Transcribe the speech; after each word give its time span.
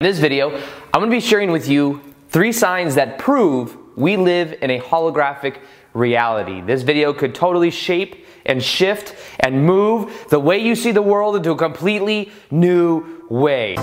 In 0.00 0.06
this 0.06 0.18
video, 0.18 0.50
I'm 0.50 1.00
going 1.02 1.10
to 1.10 1.14
be 1.14 1.20
sharing 1.20 1.50
with 1.50 1.68
you 1.68 2.00
three 2.30 2.52
signs 2.52 2.94
that 2.94 3.18
prove 3.18 3.76
we 3.98 4.16
live 4.16 4.54
in 4.62 4.70
a 4.70 4.80
holographic 4.80 5.58
reality. 5.92 6.62
This 6.62 6.80
video 6.80 7.12
could 7.12 7.34
totally 7.34 7.70
shape 7.70 8.24
and 8.46 8.62
shift 8.62 9.14
and 9.40 9.66
move 9.66 10.24
the 10.30 10.40
way 10.40 10.56
you 10.56 10.74
see 10.74 10.90
the 10.90 11.02
world 11.02 11.36
into 11.36 11.50
a 11.50 11.56
completely 11.58 12.32
new 12.50 13.26
way. 13.28 13.74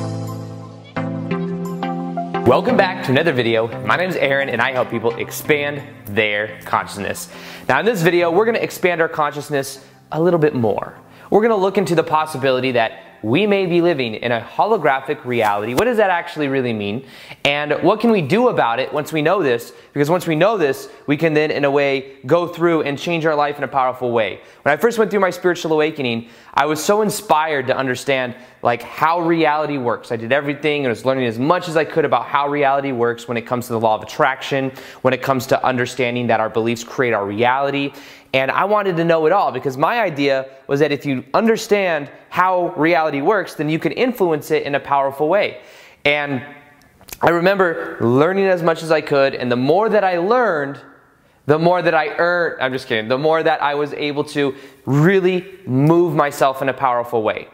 Welcome 2.48 2.78
back 2.78 3.06
to 3.06 3.12
another 3.12 3.32
video. 3.32 3.68
My 3.86 3.96
name 3.96 4.10
is 4.10 4.16
Aaron 4.16 4.50
and 4.50 4.60
I 4.60 4.72
help 4.72 4.90
people 4.90 5.16
expand 5.18 5.84
their 6.08 6.60
consciousness. 6.62 7.30
Now 7.70 7.80
in 7.80 7.86
this 7.86 8.02
video, 8.02 8.32
we're 8.32 8.46
going 8.46 8.58
to 8.58 8.64
expand 8.64 9.02
our 9.02 9.10
consciousness 9.10 9.86
a 10.12 10.20
little 10.20 10.40
bit 10.40 10.56
more. 10.56 10.98
We're 11.30 11.42
going 11.42 11.52
to 11.52 11.58
look 11.58 11.78
into 11.78 11.94
the 11.94 12.04
possibility 12.04 12.72
that 12.72 13.04
we 13.24 13.48
may 13.48 13.66
be 13.66 13.82
living 13.82 14.16
in 14.16 14.32
a 14.32 14.42
holographic 14.42 15.24
reality. 15.26 15.74
What 15.74 15.86
does 15.86 15.98
that 15.98 16.10
actually 16.10 16.48
really 16.48 16.74
mean? 16.74 17.06
And 17.46 17.74
what 17.84 18.00
can 18.00 18.12
we 18.12 18.22
do 18.22 18.50
about 18.50 18.80
it 18.80 18.94
once 18.94 19.12
we 19.12 19.22
know 19.22 19.42
this? 19.42 19.74
Because 19.94 20.10
once 20.10 20.28
we 20.28 20.36
know 20.36 20.58
this, 20.58 20.90
we 21.08 21.18
can 21.18 21.34
then, 21.34 21.52
in 21.52 21.66
a 21.66 21.72
way, 21.72 22.18
go 22.26 22.48
through 22.48 22.84
and 22.84 22.98
change 22.98 23.26
our 23.26 23.36
life 23.36 23.58
in 23.58 23.64
a 23.64 23.68
powerful 23.68 24.12
way. 24.12 24.42
When 24.62 24.74
I 24.74 24.78
first 24.78 25.00
went 25.00 25.12
through 25.12 25.22
my 25.22 25.30
spiritual 25.30 25.74
awakening, 25.74 26.30
I 26.54 26.66
was 26.66 26.84
so 26.84 27.02
inspired 27.02 27.68
to 27.68 27.78
understand 27.78 28.36
like 28.62 28.82
how 28.82 29.20
reality 29.22 29.78
works. 29.78 30.12
I 30.12 30.16
did 30.16 30.32
everything 30.32 30.86
and 30.86 30.90
was 30.90 31.06
learning 31.06 31.26
as 31.26 31.38
much 31.38 31.68
as 31.68 31.78
I 31.78 31.86
could 31.86 32.06
about 32.06 32.26
how 32.26 32.48
reality 32.48 32.92
works 32.92 33.28
when 33.28 33.38
it 33.38 33.44
comes 33.44 33.68
to 33.68 33.74
the 33.74 33.80
law 33.80 33.96
of 33.96 34.04
attraction, 34.04 34.72
when 35.04 35.14
it 35.14 35.22
comes 35.22 35.48
to 35.48 35.64
understanding 35.64 36.28
that 36.28 36.40
our 36.40 36.50
beliefs 36.50 36.84
create 36.84 37.14
our 37.14 37.26
reality. 37.26 37.94
And 38.34 38.52
I 38.52 38.66
wanted 38.66 38.98
to 38.98 39.04
know 39.04 39.26
it 39.26 39.32
all 39.32 39.52
because 39.52 39.78
my 39.78 40.02
idea 40.02 40.50
was 40.68 40.80
that 40.80 40.92
if 40.92 41.06
you 41.06 41.24
understand 41.34 42.12
how 42.30 42.74
reality 42.76 43.22
works, 43.22 43.54
then 43.56 43.70
you 43.70 43.80
can 43.80 43.92
influence 43.92 44.52
it 44.52 44.64
in 44.64 44.76
a 44.76 44.80
powerful 44.80 45.30
way. 45.30 45.62
And 46.04 46.46
I 47.22 47.30
remember 47.30 47.98
learning 48.00 48.46
as 48.46 48.62
much 48.62 48.84
as 48.84 48.92
I 48.92 49.02
could, 49.02 49.34
and 49.34 49.52
the 49.52 49.56
more 49.56 49.90
that 49.90 50.04
I 50.04 50.18
learned, 50.18 50.80
the 51.48 51.58
more 51.58 51.82
that 51.82 51.96
I 51.96 52.10
earned, 52.10 52.62
I'm 52.62 52.74
just 52.74 52.88
kidding, 52.88 53.08
the 53.08 53.18
more 53.18 53.42
that 53.42 53.62
I 53.62 53.76
was 53.76 53.94
able 53.94 54.24
to 54.26 54.54
really 54.86 55.58
move 55.66 56.14
myself 56.14 56.62
in 56.62 56.70
a 56.70 56.74
powerful 56.74 57.24
way. 57.24 57.48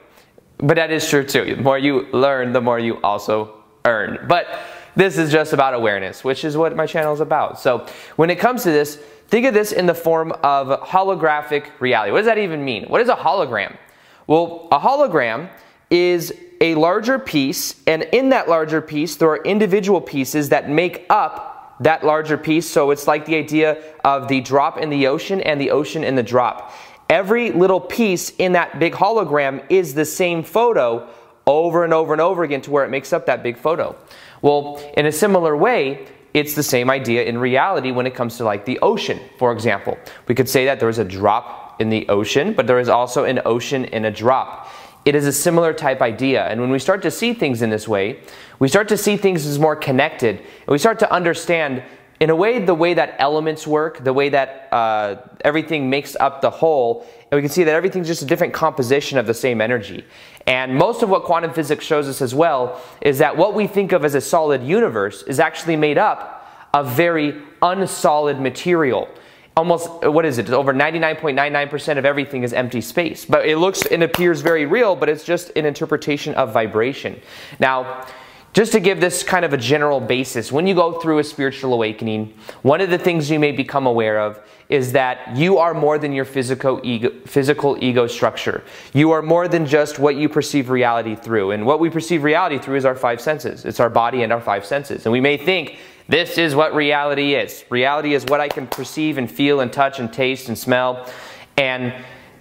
But 0.64 0.76
that 0.76 0.92
is 0.92 1.08
true 1.08 1.26
too. 1.26 1.56
The 1.58 1.62
more 1.62 1.78
you 1.78 2.08
learn, 2.14 2.54
the 2.54 2.62
more 2.62 2.80
you 2.80 3.00
also 3.02 3.64
earn. 3.84 4.26
But 4.30 4.48
this 4.96 5.18
is 5.18 5.30
just 5.30 5.52
about 5.52 5.74
awareness, 5.74 6.24
which 6.24 6.46
is 6.46 6.56
what 6.56 6.74
my 6.76 6.88
channel 6.88 7.14
is 7.14 7.20
about. 7.20 7.60
So 7.60 7.86
when 8.16 8.30
it 8.30 8.40
comes 8.40 8.64
to 8.64 8.72
this, 8.72 8.96
think 9.28 9.46
of 9.46 9.54
this 9.54 9.74
in 9.74 9.88
the 9.88 9.94
form 9.94 10.32
of 10.42 10.80
holographic 10.82 11.68
reality. 11.82 12.14
What 12.14 12.20
does 12.20 12.28
that 12.28 12.38
even 12.38 12.64
mean? 12.64 12.86
What 12.86 13.02
is 13.02 13.10
a 13.10 13.16
hologram? 13.16 13.76
Well, 14.26 14.70
a 14.72 14.80
hologram 14.80 15.50
is 15.90 16.34
a 16.62 16.76
larger 16.76 17.20
piece, 17.20 17.76
and 17.86 18.04
in 18.14 18.30
that 18.30 18.48
larger 18.48 18.82
piece, 18.82 19.18
there 19.18 19.28
are 19.28 19.44
individual 19.44 20.00
pieces 20.00 20.48
that 20.50 20.70
make 20.70 21.06
up 21.10 21.76
that 21.82 22.06
larger 22.06 22.38
piece. 22.38 22.70
So 22.70 22.92
it's 22.92 23.06
like 23.06 23.26
the 23.26 23.36
idea 23.36 23.84
of 24.06 24.30
the 24.30 24.40
drop 24.40 24.78
in 24.78 24.90
the 24.90 25.08
ocean 25.08 25.42
and 25.42 25.60
the 25.60 25.72
ocean 25.72 26.06
in 26.06 26.16
the 26.16 26.24
drop. 26.24 26.72
Every 27.14 27.52
little 27.52 27.80
piece 27.80 28.32
in 28.40 28.54
that 28.54 28.80
big 28.80 28.94
hologram 28.94 29.64
is 29.70 29.94
the 29.94 30.04
same 30.04 30.42
photo 30.42 31.08
over 31.46 31.84
and 31.84 31.94
over 31.94 32.12
and 32.12 32.20
over 32.20 32.44
again 32.44 32.62
to 32.62 32.72
where 32.72 32.84
it 32.84 32.90
makes 32.90 33.14
up 33.14 33.28
that 33.28 33.44
big 33.44 33.56
photo. 33.56 33.96
Well, 34.42 34.82
in 34.98 35.06
a 35.06 35.12
similar 35.12 35.56
way, 35.56 36.08
it's 36.34 36.56
the 36.56 36.64
same 36.64 36.90
idea 36.90 37.24
in 37.26 37.38
reality 37.38 37.92
when 37.92 38.08
it 38.08 38.16
comes 38.16 38.38
to 38.38 38.44
like 38.44 38.66
the 38.66 38.80
ocean, 38.80 39.20
for 39.38 39.52
example. 39.52 39.96
We 40.28 40.34
could 40.34 40.50
say 40.50 40.66
that 40.66 40.80
there 40.80 40.90
is 40.90 40.98
a 40.98 41.04
drop 41.04 41.80
in 41.80 41.92
the 41.92 42.10
ocean, 42.10 42.52
but 42.54 42.66
there 42.66 42.80
is 42.80 42.90
also 42.90 43.26
an 43.26 43.42
ocean 43.46 43.86
in 43.86 44.06
a 44.06 44.12
drop. 44.12 44.68
It 45.06 45.14
is 45.14 45.28
a 45.28 45.32
similar 45.32 45.72
type 45.72 46.02
idea. 46.02 46.48
And 46.48 46.60
when 46.62 46.72
we 46.72 46.80
start 46.80 47.04
to 47.04 47.12
see 47.12 47.36
things 47.36 47.62
in 47.62 47.70
this 47.70 47.88
way, 47.88 48.22
we 48.58 48.68
start 48.68 48.88
to 48.88 48.98
see 48.98 49.18
things 49.18 49.46
as 49.46 49.60
more 49.60 49.76
connected. 49.76 50.38
And 50.38 50.68
we 50.68 50.80
start 50.80 50.98
to 50.98 51.14
understand, 51.14 51.84
in 52.24 52.30
a 52.30 52.36
way, 52.38 52.58
the 52.58 52.74
way 52.74 52.94
that 52.94 53.16
elements 53.20 53.68
work, 53.68 54.02
the 54.02 54.14
way 54.14 54.30
that 54.30 54.70
uh, 54.72 55.18
everything 55.42 55.90
makes 55.90 56.16
up 56.22 56.40
the 56.40 56.50
whole. 56.50 57.06
And 57.30 57.38
we 57.38 57.42
can 57.42 57.52
see 57.52 57.66
that 57.66 57.76
everything's 57.76 58.08
just 58.08 58.22
a 58.22 58.26
different 58.26 58.54
composition 58.54 59.18
of 59.18 59.28
the 59.28 59.34
same 59.34 59.60
energy. 59.60 60.06
And 60.48 60.74
most 60.74 61.04
of 61.04 61.10
what 61.10 61.26
quantum 61.26 61.52
physics 61.52 61.84
shows 61.84 62.08
us 62.08 62.22
as 62.22 62.34
well 62.34 62.82
is 63.02 63.18
that 63.18 63.36
what 63.36 63.54
we 63.54 63.68
think 63.68 63.92
of 63.92 64.06
as 64.06 64.16
a 64.16 64.22
solid 64.22 64.64
universe 64.64 65.24
is 65.24 65.42
actually 65.42 65.76
made 65.76 65.98
up 65.98 66.48
of 66.74 66.96
very 66.96 67.42
unsolid 67.62 68.40
material 68.40 69.10
almost 69.56 69.88
what 70.06 70.26
is 70.26 70.40
it 70.40 70.50
over 70.50 70.74
99.99% 70.74 72.00
of 72.00 72.06
everything 72.06 72.42
is 72.42 72.54
empty 72.54 72.82
space 72.82 73.24
but 73.24 73.48
it 73.48 73.58
looks 73.58 73.86
and 73.86 74.02
appears 74.02 74.42
very 74.42 74.66
real 74.66 74.96
but 74.96 75.08
it's 75.08 75.24
just 75.24 75.52
an 75.56 75.64
interpretation 75.64 76.34
of 76.34 76.52
vibration 76.52 77.22
now 77.60 78.04
just 78.54 78.72
to 78.72 78.80
give 78.80 79.02
this 79.02 79.24
kind 79.24 79.44
of 79.44 79.52
a 79.54 79.58
general 79.58 80.00
basis 80.00 80.52
when 80.52 80.68
you 80.68 80.76
go 80.76 81.00
through 81.00 81.20
a 81.20 81.24
spiritual 81.24 81.74
awakening 81.74 82.34
one 82.62 82.82
of 82.82 82.90
the 82.90 82.98
things 82.98 83.30
you 83.30 83.40
may 83.40 83.52
become 83.52 83.86
aware 83.86 84.20
of 84.20 84.40
is 84.70 84.94
that 84.94 85.36
you 85.36 85.58
are 85.58 85.74
more 85.74 85.98
than 85.98 86.14
your 86.14 86.26
physical 86.26 86.80
ego, 86.84 87.10
physical 87.26 87.78
ego 87.84 88.08
structure 88.08 88.64
you 88.94 89.12
are 89.12 89.22
more 89.22 89.48
than 89.48 89.66
just 89.66 90.00
what 90.00 90.16
you 90.16 90.30
perceive 90.30 90.70
reality 90.70 91.16
through 91.16 91.52
and 91.52 91.66
what 91.66 91.80
we 91.80 91.90
perceive 91.90 92.24
reality 92.24 92.58
through 92.58 92.76
is 92.76 92.86
our 92.86 92.96
five 92.96 93.20
senses 93.20 93.66
it's 93.66 93.80
our 93.80 93.90
body 93.90 94.24
and 94.24 94.32
our 94.32 94.42
five 94.42 94.66
senses 94.66 95.06
and 95.06 95.12
we 95.12 95.22
may 95.22 95.38
think 95.38 95.78
this 96.08 96.38
is 96.38 96.54
what 96.54 96.76
reality 96.76 97.36
is. 97.36 97.64
Reality 97.70 98.14
is 98.14 98.26
what 98.26 98.42
I 98.42 98.50
can 98.50 98.68
perceive 98.68 99.18
and 99.18 99.32
feel 99.32 99.62
and 99.62 99.72
touch 99.72 100.00
and 100.00 100.12
taste 100.12 100.50
and 100.50 100.58
smell. 100.58 101.10
And 101.58 101.94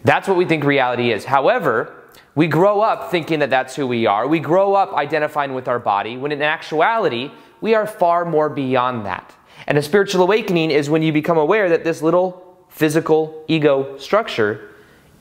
that's 0.04 0.26
what 0.26 0.36
we 0.36 0.44
think 0.44 0.64
reality 0.64 1.12
is. 1.12 1.24
However, 1.24 2.01
we 2.34 2.46
grow 2.46 2.80
up 2.80 3.10
thinking 3.10 3.40
that 3.40 3.50
that's 3.50 3.76
who 3.76 3.86
we 3.86 4.06
are. 4.06 4.26
We 4.26 4.40
grow 4.40 4.74
up 4.74 4.94
identifying 4.94 5.54
with 5.54 5.68
our 5.68 5.78
body, 5.78 6.16
when 6.16 6.32
in 6.32 6.42
actuality, 6.42 7.30
we 7.60 7.74
are 7.74 7.86
far 7.86 8.24
more 8.24 8.48
beyond 8.48 9.06
that. 9.06 9.34
And 9.66 9.78
a 9.78 9.82
spiritual 9.82 10.22
awakening 10.22 10.70
is 10.70 10.88
when 10.88 11.02
you 11.02 11.12
become 11.12 11.38
aware 11.38 11.68
that 11.68 11.84
this 11.84 12.02
little 12.02 12.66
physical 12.68 13.44
ego 13.48 13.98
structure 13.98 14.70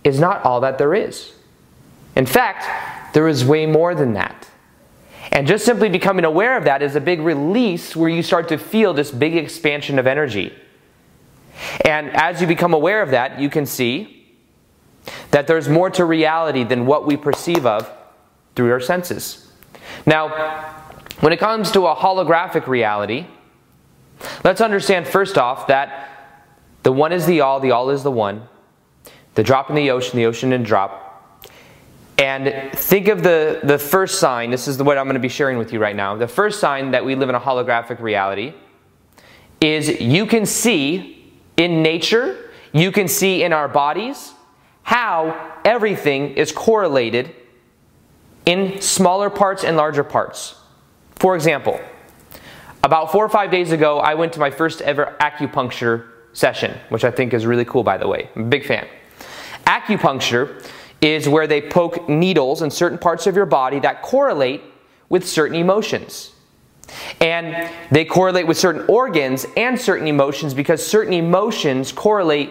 is 0.03 0.19
not 0.19 0.43
all 0.43 0.61
that 0.61 0.77
there 0.77 0.95
is. 0.95 1.33
In 2.15 2.25
fact, 2.25 3.13
there 3.13 3.27
is 3.27 3.45
way 3.45 3.65
more 3.65 3.93
than 3.93 4.13
that. 4.13 4.47
And 5.31 5.47
just 5.47 5.63
simply 5.63 5.89
becoming 5.89 6.25
aware 6.25 6.57
of 6.57 6.63
that 6.63 6.81
is 6.81 6.95
a 6.95 7.01
big 7.01 7.21
release 7.21 7.95
where 7.95 8.09
you 8.09 8.23
start 8.23 8.49
to 8.49 8.57
feel 8.57 8.93
this 8.93 9.11
big 9.11 9.35
expansion 9.35 9.99
of 9.99 10.07
energy. 10.07 10.53
And 11.85 12.09
as 12.15 12.41
you 12.41 12.47
become 12.47 12.73
aware 12.73 13.01
of 13.01 13.11
that, 13.11 13.39
you 13.39 13.49
can 13.49 13.65
see 13.65 14.20
that 15.31 15.47
there's 15.47 15.67
more 15.67 15.89
to 15.89 16.05
reality 16.05 16.63
than 16.63 16.85
what 16.85 17.05
we 17.05 17.17
perceive 17.17 17.65
of 17.65 17.91
through 18.55 18.71
our 18.71 18.79
senses. 18.79 19.51
Now, 20.05 20.29
when 21.21 21.33
it 21.33 21.39
comes 21.39 21.71
to 21.71 21.87
a 21.87 21.95
holographic 21.95 22.67
reality, 22.67 23.25
let's 24.43 24.61
understand 24.61 25.07
first 25.07 25.37
off 25.37 25.67
that 25.67 26.09
the 26.83 26.91
one 26.91 27.11
is 27.11 27.25
the 27.25 27.41
all, 27.41 27.59
the 27.59 27.71
all 27.71 27.89
is 27.89 28.03
the 28.03 28.11
one. 28.11 28.47
The 29.35 29.43
drop 29.43 29.69
in 29.69 29.75
the 29.75 29.91
ocean, 29.91 30.17
the 30.17 30.25
ocean 30.25 30.51
and 30.51 30.65
drop. 30.65 31.07
And 32.17 32.71
think 32.77 33.07
of 33.07 33.23
the, 33.23 33.61
the 33.63 33.79
first 33.79 34.19
sign, 34.19 34.51
this 34.51 34.67
is 34.67 34.77
the 34.77 34.83
what 34.83 34.97
I'm 34.97 35.05
going 35.05 35.15
to 35.15 35.19
be 35.19 35.29
sharing 35.29 35.57
with 35.57 35.73
you 35.73 35.79
right 35.79 35.95
now. 35.95 36.15
The 36.15 36.27
first 36.27 36.59
sign 36.59 36.91
that 36.91 37.03
we 37.03 37.15
live 37.15 37.29
in 37.29 37.35
a 37.35 37.39
holographic 37.39 37.99
reality 37.99 38.53
is 39.59 40.01
you 40.01 40.25
can 40.25 40.45
see 40.45 41.33
in 41.57 41.81
nature, 41.81 42.51
you 42.73 42.91
can 42.91 43.07
see 43.07 43.43
in 43.43 43.53
our 43.53 43.67
bodies 43.67 44.33
how 44.83 45.59
everything 45.63 46.35
is 46.35 46.51
correlated 46.51 47.35
in 48.45 48.81
smaller 48.81 49.29
parts 49.29 49.63
and 49.63 49.77
larger 49.77 50.03
parts. 50.03 50.55
For 51.15 51.35
example, 51.35 51.79
about 52.83 53.11
four 53.11 53.23
or 53.23 53.29
five 53.29 53.51
days 53.51 53.71
ago, 53.71 53.99
I 53.99 54.15
went 54.15 54.33
to 54.33 54.39
my 54.39 54.49
first 54.49 54.81
ever 54.81 55.15
acupuncture 55.19 56.07
session, 56.33 56.77
which 56.89 57.03
I 57.03 57.11
think 57.11 57.33
is 57.33 57.45
really 57.45 57.65
cool, 57.65 57.83
by 57.83 57.97
the 57.97 58.07
way. 58.07 58.29
I'm 58.35 58.43
a 58.43 58.45
big 58.45 58.65
fan. 58.65 58.87
Acupuncture 59.67 60.67
is 61.01 61.27
where 61.27 61.47
they 61.47 61.61
poke 61.61 62.09
needles 62.09 62.61
in 62.61 62.71
certain 62.71 62.97
parts 62.97 63.27
of 63.27 63.35
your 63.35 63.45
body 63.45 63.79
that 63.79 64.01
correlate 64.01 64.61
with 65.09 65.27
certain 65.27 65.55
emotions. 65.55 66.31
And 67.19 67.69
they 67.91 68.05
correlate 68.05 68.47
with 68.47 68.57
certain 68.57 68.85
organs 68.87 69.45
and 69.55 69.79
certain 69.79 70.07
emotions 70.07 70.53
because 70.53 70.85
certain 70.85 71.13
emotions 71.13 71.91
correlate 71.91 72.49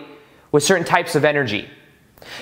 with 0.53 0.63
certain 0.63 0.85
types 0.85 1.15
of 1.15 1.25
energy. 1.25 1.69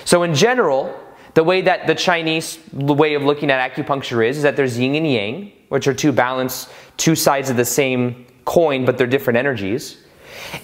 So, 0.05 0.23
in 0.23 0.33
general, 0.35 0.97
the 1.33 1.43
way 1.43 1.61
that 1.61 1.87
the 1.87 1.95
Chinese 1.95 2.59
way 2.73 3.13
of 3.13 3.23
looking 3.23 3.51
at 3.51 3.73
acupuncture 3.73 4.27
is, 4.27 4.37
is 4.37 4.43
that 4.43 4.55
there's 4.55 4.77
yin 4.77 4.95
and 4.95 5.09
yang, 5.09 5.51
which 5.69 5.87
are 5.87 5.93
two 5.93 6.11
balanced, 6.11 6.69
two 6.97 7.15
sides 7.15 7.49
of 7.49 7.57
the 7.57 7.65
same 7.65 8.25
coin, 8.45 8.85
but 8.85 8.97
they're 8.97 9.07
different 9.07 9.37
energies. 9.37 9.97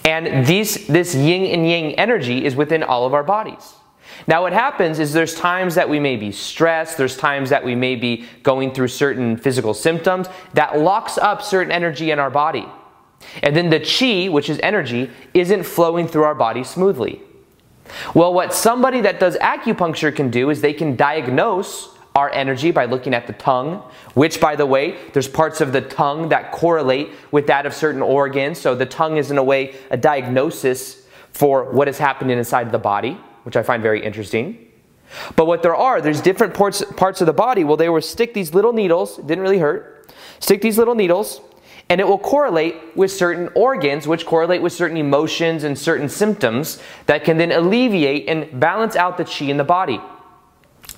And 0.04 0.46
these, 0.46 0.86
this 0.86 1.14
yin 1.14 1.46
and 1.46 1.68
yang 1.68 1.94
energy 1.94 2.44
is 2.44 2.56
within 2.56 2.82
all 2.82 3.06
of 3.06 3.14
our 3.14 3.22
bodies. 3.22 3.74
Now, 4.26 4.42
what 4.42 4.52
happens 4.52 4.98
is 4.98 5.12
there's 5.12 5.34
times 5.34 5.74
that 5.74 5.88
we 5.88 6.00
may 6.00 6.16
be 6.16 6.32
stressed, 6.32 6.96
there's 6.96 7.16
times 7.16 7.50
that 7.50 7.64
we 7.64 7.74
may 7.74 7.96
be 7.96 8.24
going 8.42 8.72
through 8.72 8.88
certain 8.88 9.36
physical 9.36 9.74
symptoms 9.74 10.28
that 10.54 10.78
locks 10.78 11.18
up 11.18 11.42
certain 11.42 11.70
energy 11.70 12.10
in 12.10 12.18
our 12.18 12.30
body. 12.30 12.66
And 13.42 13.54
then 13.54 13.70
the 13.70 13.80
chi, 13.80 14.28
which 14.28 14.50
is 14.50 14.58
energy, 14.62 15.10
isn't 15.34 15.64
flowing 15.64 16.08
through 16.08 16.24
our 16.24 16.34
body 16.34 16.64
smoothly. 16.64 17.20
Well, 18.14 18.32
what 18.34 18.54
somebody 18.54 19.00
that 19.02 19.20
does 19.20 19.36
acupuncture 19.36 20.14
can 20.14 20.30
do 20.30 20.50
is 20.50 20.60
they 20.60 20.72
can 20.72 20.96
diagnose 20.96 21.90
our 22.14 22.30
energy 22.30 22.70
by 22.70 22.86
looking 22.86 23.12
at 23.12 23.26
the 23.26 23.34
tongue, 23.34 23.82
which, 24.14 24.40
by 24.40 24.56
the 24.56 24.64
way, 24.64 24.96
there's 25.12 25.28
parts 25.28 25.60
of 25.60 25.72
the 25.72 25.82
tongue 25.82 26.30
that 26.30 26.50
correlate 26.50 27.10
with 27.30 27.46
that 27.48 27.66
of 27.66 27.74
certain 27.74 28.00
organs. 28.00 28.58
So 28.58 28.74
the 28.74 28.86
tongue 28.86 29.18
is, 29.18 29.30
in 29.30 29.36
a 29.36 29.44
way, 29.44 29.74
a 29.90 29.98
diagnosis 29.98 31.06
for 31.32 31.70
what 31.72 31.88
is 31.88 31.98
happening 31.98 32.38
inside 32.38 32.72
the 32.72 32.78
body, 32.78 33.20
which 33.42 33.56
I 33.56 33.62
find 33.62 33.82
very 33.82 34.02
interesting. 34.02 34.66
But 35.36 35.46
what 35.46 35.62
there 35.62 35.76
are, 35.76 36.00
there's 36.00 36.22
different 36.22 36.54
parts, 36.54 36.82
parts 36.96 37.20
of 37.20 37.26
the 37.26 37.34
body. 37.34 37.64
Well, 37.64 37.76
they 37.76 37.90
will 37.90 38.00
stick 38.00 38.32
these 38.32 38.54
little 38.54 38.72
needles, 38.72 39.18
didn't 39.18 39.40
really 39.40 39.58
hurt, 39.58 40.10
stick 40.40 40.62
these 40.62 40.78
little 40.78 40.94
needles, 40.94 41.40
and 41.88 42.00
it 42.00 42.08
will 42.08 42.18
correlate 42.18 42.76
with 42.96 43.12
certain 43.12 43.48
organs, 43.54 44.08
which 44.08 44.26
correlate 44.26 44.60
with 44.60 44.72
certain 44.72 44.96
emotions 44.96 45.62
and 45.62 45.78
certain 45.78 46.08
symptoms 46.08 46.82
that 47.06 47.24
can 47.24 47.38
then 47.38 47.52
alleviate 47.52 48.28
and 48.28 48.58
balance 48.58 48.96
out 48.96 49.16
the 49.16 49.24
chi 49.24 49.44
in 49.44 49.56
the 49.56 49.64
body. 49.64 50.00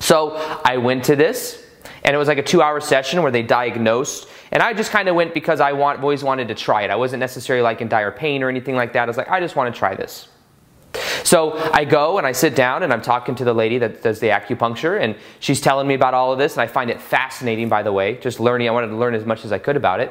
So 0.01 0.37
I 0.65 0.79
went 0.79 1.05
to 1.05 1.17
this, 1.17 1.63
and 2.05 2.15
it 2.15 2.19
was 2.19 2.29
like 2.29 2.39
a 2.39 2.43
two 2.43 2.63
hour 2.63 2.81
session 2.81 3.23
where 3.23 3.33
they 3.33 3.43
diagnosed. 3.43 4.29
And 4.51 4.63
I 4.63 4.73
just 4.73 4.91
kind 4.91 5.09
of 5.09 5.15
went 5.15 5.35
because 5.35 5.61
I 5.61 5.73
want, 5.73 6.01
always 6.01 6.25
wanted 6.25 6.49
to 6.49 6.55
try 6.55 6.83
it. 6.83 6.91
I 6.91 6.97
wasn't 6.97 7.21
necessarily 7.21 7.63
like 7.63 7.83
in 7.83 7.89
dire 7.89 8.11
pain 8.11 8.43
or 8.43 8.49
anything 8.49 8.77
like 8.77 8.95
that. 8.95 9.03
I 9.03 9.07
was 9.07 9.19
like, 9.19 9.29
I 9.29 9.41
just 9.41 9.57
want 9.57 9.75
to 9.75 9.79
try 9.79 9.95
this. 9.95 10.29
So 11.23 11.59
I 11.75 11.85
go 11.85 12.17
and 12.17 12.27
I 12.27 12.33
sit 12.33 12.55
down 12.55 12.83
and 12.83 12.91
I'm 12.91 13.03
talking 13.03 13.35
to 13.35 13.45
the 13.45 13.53
lady 13.53 13.77
that 13.79 14.03
does 14.03 14.21
the 14.21 14.29
acupuncture, 14.29 14.99
and 14.99 15.17
she's 15.41 15.61
telling 15.61 15.87
me 15.87 15.93
about 15.93 16.15
all 16.15 16.33
of 16.33 16.39
this. 16.39 16.55
And 16.55 16.63
I 16.63 16.67
find 16.67 16.89
it 16.89 16.99
fascinating, 16.99 17.69
by 17.69 17.83
the 17.83 17.93
way, 17.93 18.15
just 18.15 18.41
learning. 18.41 18.69
I 18.69 18.71
wanted 18.71 18.89
to 18.89 18.97
learn 18.97 19.15
as 19.15 19.27
much 19.27 19.45
as 19.45 19.53
I 19.53 19.59
could 19.59 19.77
about 19.77 20.01
it. 20.01 20.11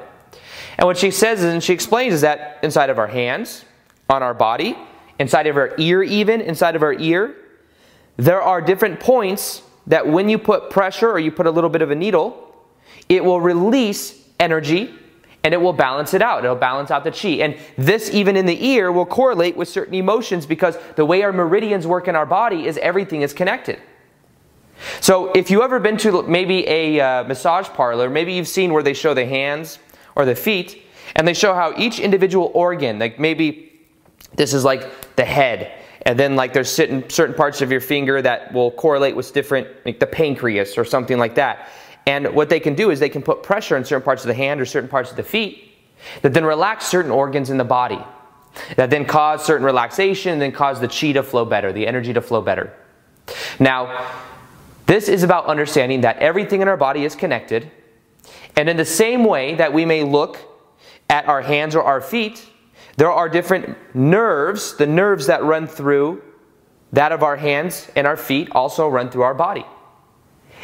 And 0.78 0.86
what 0.86 0.98
she 0.98 1.12
says 1.12 1.39
is, 1.44 1.54
and 1.54 1.63
she 1.63 1.74
explains, 1.74 2.13
is 2.13 2.22
that 2.22 2.60
inside 2.63 2.89
of 2.89 3.00
our 3.00 3.07
hands, 3.07 3.66
on 4.10 4.24
our 4.24 4.34
body, 4.34 4.78
inside 5.19 5.48
of 5.48 5.57
our 5.57 5.74
ear, 5.78 6.04
even 6.04 6.42
inside 6.42 6.75
of 6.75 6.84
our 6.84 6.94
ear, 6.94 7.36
there 8.18 8.42
are 8.42 8.62
different 8.62 9.00
points 9.00 9.62
that 9.88 10.07
when 10.07 10.30
you 10.30 10.38
put 10.38 10.69
pressure 10.69 11.10
or 11.10 11.19
you 11.19 11.31
put 11.31 11.48
a 11.48 11.51
little 11.51 11.69
bit 11.69 11.81
of 11.81 11.92
a 11.92 11.95
needle, 11.95 12.56
it 13.10 13.24
will 13.24 13.39
release 13.39 14.22
energy 14.39 14.94
and 15.44 15.54
it 15.54 15.57
will 15.57 15.74
balance 15.74 16.13
it 16.13 16.22
out. 16.22 16.44
It'll 16.44 16.56
balance 16.56 16.92
out 16.92 17.04
the 17.04 17.12
chi. 17.12 17.44
And 17.44 17.57
this, 17.78 18.10
even 18.10 18.36
in 18.36 18.45
the 18.45 18.66
ear, 18.66 18.92
will 18.92 19.06
correlate 19.06 19.56
with 19.56 19.69
certain 19.69 19.94
emotions 19.94 20.45
because 20.45 20.78
the 20.95 21.06
way 21.06 21.24
our 21.24 21.31
meridians 21.31 21.88
work 21.88 22.07
in 22.07 22.16
our 22.16 22.25
body 22.25 22.68
is 22.68 22.78
everything 22.80 23.22
is 23.22 23.34
connected. 23.34 23.80
So, 25.00 25.31
if 25.31 25.50
you've 25.50 25.62
ever 25.62 25.80
been 25.80 25.98
to 25.98 26.22
maybe 26.24 26.68
a 26.68 27.00
uh, 27.00 27.24
massage 27.24 27.68
parlor, 27.69 28.10
maybe 28.10 28.34
you've 28.34 28.48
seen 28.48 28.74
where 28.74 28.84
they 28.84 28.94
show 28.94 29.13
the 29.13 29.25
hands 29.25 29.80
or 30.17 30.25
the 30.25 30.35
feet, 30.35 30.81
and 31.15 31.27
they 31.27 31.33
show 31.33 31.53
how 31.53 31.73
each 31.77 31.99
individual 31.99 32.51
organ, 32.55 32.97
like 32.97 33.19
maybe 33.19 33.71
this 34.35 34.51
is 34.53 34.65
like 34.65 35.15
the 35.15 35.23
head, 35.23 35.71
and 36.01 36.19
then 36.19 36.35
like 36.35 36.53
there's 36.53 36.69
certain 36.69 37.07
certain 37.09 37.35
parts 37.35 37.61
of 37.61 37.71
your 37.71 37.79
finger 37.79 38.19
that 38.21 38.51
will 38.51 38.71
correlate 38.71 39.15
with 39.15 39.31
different, 39.31 39.67
like 39.85 39.99
the 39.99 40.07
pancreas 40.07 40.77
or 40.77 40.83
something 40.83 41.19
like 41.19 41.35
that. 41.35 41.69
And 42.07 42.33
what 42.33 42.49
they 42.49 42.59
can 42.59 42.73
do 42.73 42.89
is 42.89 42.99
they 42.99 43.09
can 43.09 43.21
put 43.21 43.43
pressure 43.43 43.77
in 43.77 43.85
certain 43.85 44.03
parts 44.03 44.23
of 44.23 44.27
the 44.27 44.33
hand 44.33 44.59
or 44.59 44.65
certain 44.65 44.89
parts 44.89 45.11
of 45.11 45.17
the 45.17 45.23
feet 45.23 45.71
that 46.23 46.33
then 46.33 46.45
relax 46.45 46.87
certain 46.87 47.11
organs 47.11 47.49
in 47.49 47.57
the 47.57 47.65
body, 47.65 47.99
that 48.75 48.89
then 48.89 49.05
cause 49.05 49.45
certain 49.45 49.65
relaxation 49.65 50.31
and 50.31 50.41
then 50.41 50.51
cause 50.51 50.79
the 50.79 50.87
chi 50.87 51.11
to 51.11 51.21
flow 51.21 51.45
better, 51.45 51.71
the 51.71 51.85
energy 51.85 52.13
to 52.13 52.21
flow 52.21 52.41
better. 52.41 52.73
Now, 53.59 54.09
this 54.87 55.09
is 55.09 55.21
about 55.21 55.45
understanding 55.45 56.01
that 56.01 56.17
everything 56.19 56.61
in 56.61 56.67
our 56.67 56.77
body 56.77 57.03
is 57.03 57.15
connected 57.15 57.69
and 58.57 58.68
in 58.68 58.75
the 58.75 58.86
same 58.86 59.24
way 59.24 59.56
that 59.56 59.71
we 59.71 59.86
may 59.86 60.04
look 60.04 60.39
at 61.09 61.27
our 61.27 61.42
hands 61.42 61.75
or 61.75 61.83
our 61.83 62.01
feet, 62.01 62.45
there 62.98 63.12
are 63.12 63.30
different 63.30 63.77
nerves, 63.95 64.75
the 64.75 64.88
nerves 64.88 65.27
that 65.27 65.44
run 65.44 65.68
through 65.68 66.24
that 66.92 67.12
of 67.12 67.21
our 67.21 67.38
hands 67.38 67.89
and 67.95 68.07
our 68.07 68.18
feet 68.18 68.50
also 68.54 68.88
run 68.88 69.09
through 69.09 69.21
our 69.21 69.36
body. 69.36 69.65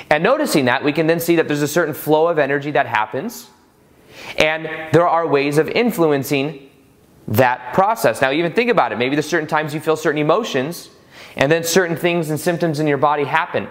And 0.09 0.23
noticing 0.23 0.65
that, 0.65 0.83
we 0.83 0.91
can 0.91 1.05
then 1.05 1.19
see 1.19 1.35
that 1.35 1.47
there's 1.47 1.61
a 1.61 1.67
certain 1.67 1.93
flow 1.93 2.27
of 2.27 2.39
energy 2.39 2.71
that 2.71 2.87
happens, 2.87 3.47
and 4.37 4.65
there 4.91 5.07
are 5.07 5.27
ways 5.27 5.59
of 5.59 5.69
influencing 5.69 6.71
that 7.27 7.73
process. 7.73 8.19
Now, 8.19 8.31
even 8.31 8.53
think 8.53 8.71
about 8.71 8.91
it. 8.91 8.97
Maybe 8.97 9.15
there's 9.15 9.29
certain 9.29 9.47
times 9.47 9.73
you 9.73 9.79
feel 9.79 9.95
certain 9.95 10.19
emotions, 10.19 10.89
and 11.35 11.51
then 11.51 11.63
certain 11.63 11.95
things 11.95 12.31
and 12.31 12.39
symptoms 12.39 12.79
in 12.79 12.87
your 12.87 12.97
body 12.97 13.23
happen. 13.23 13.67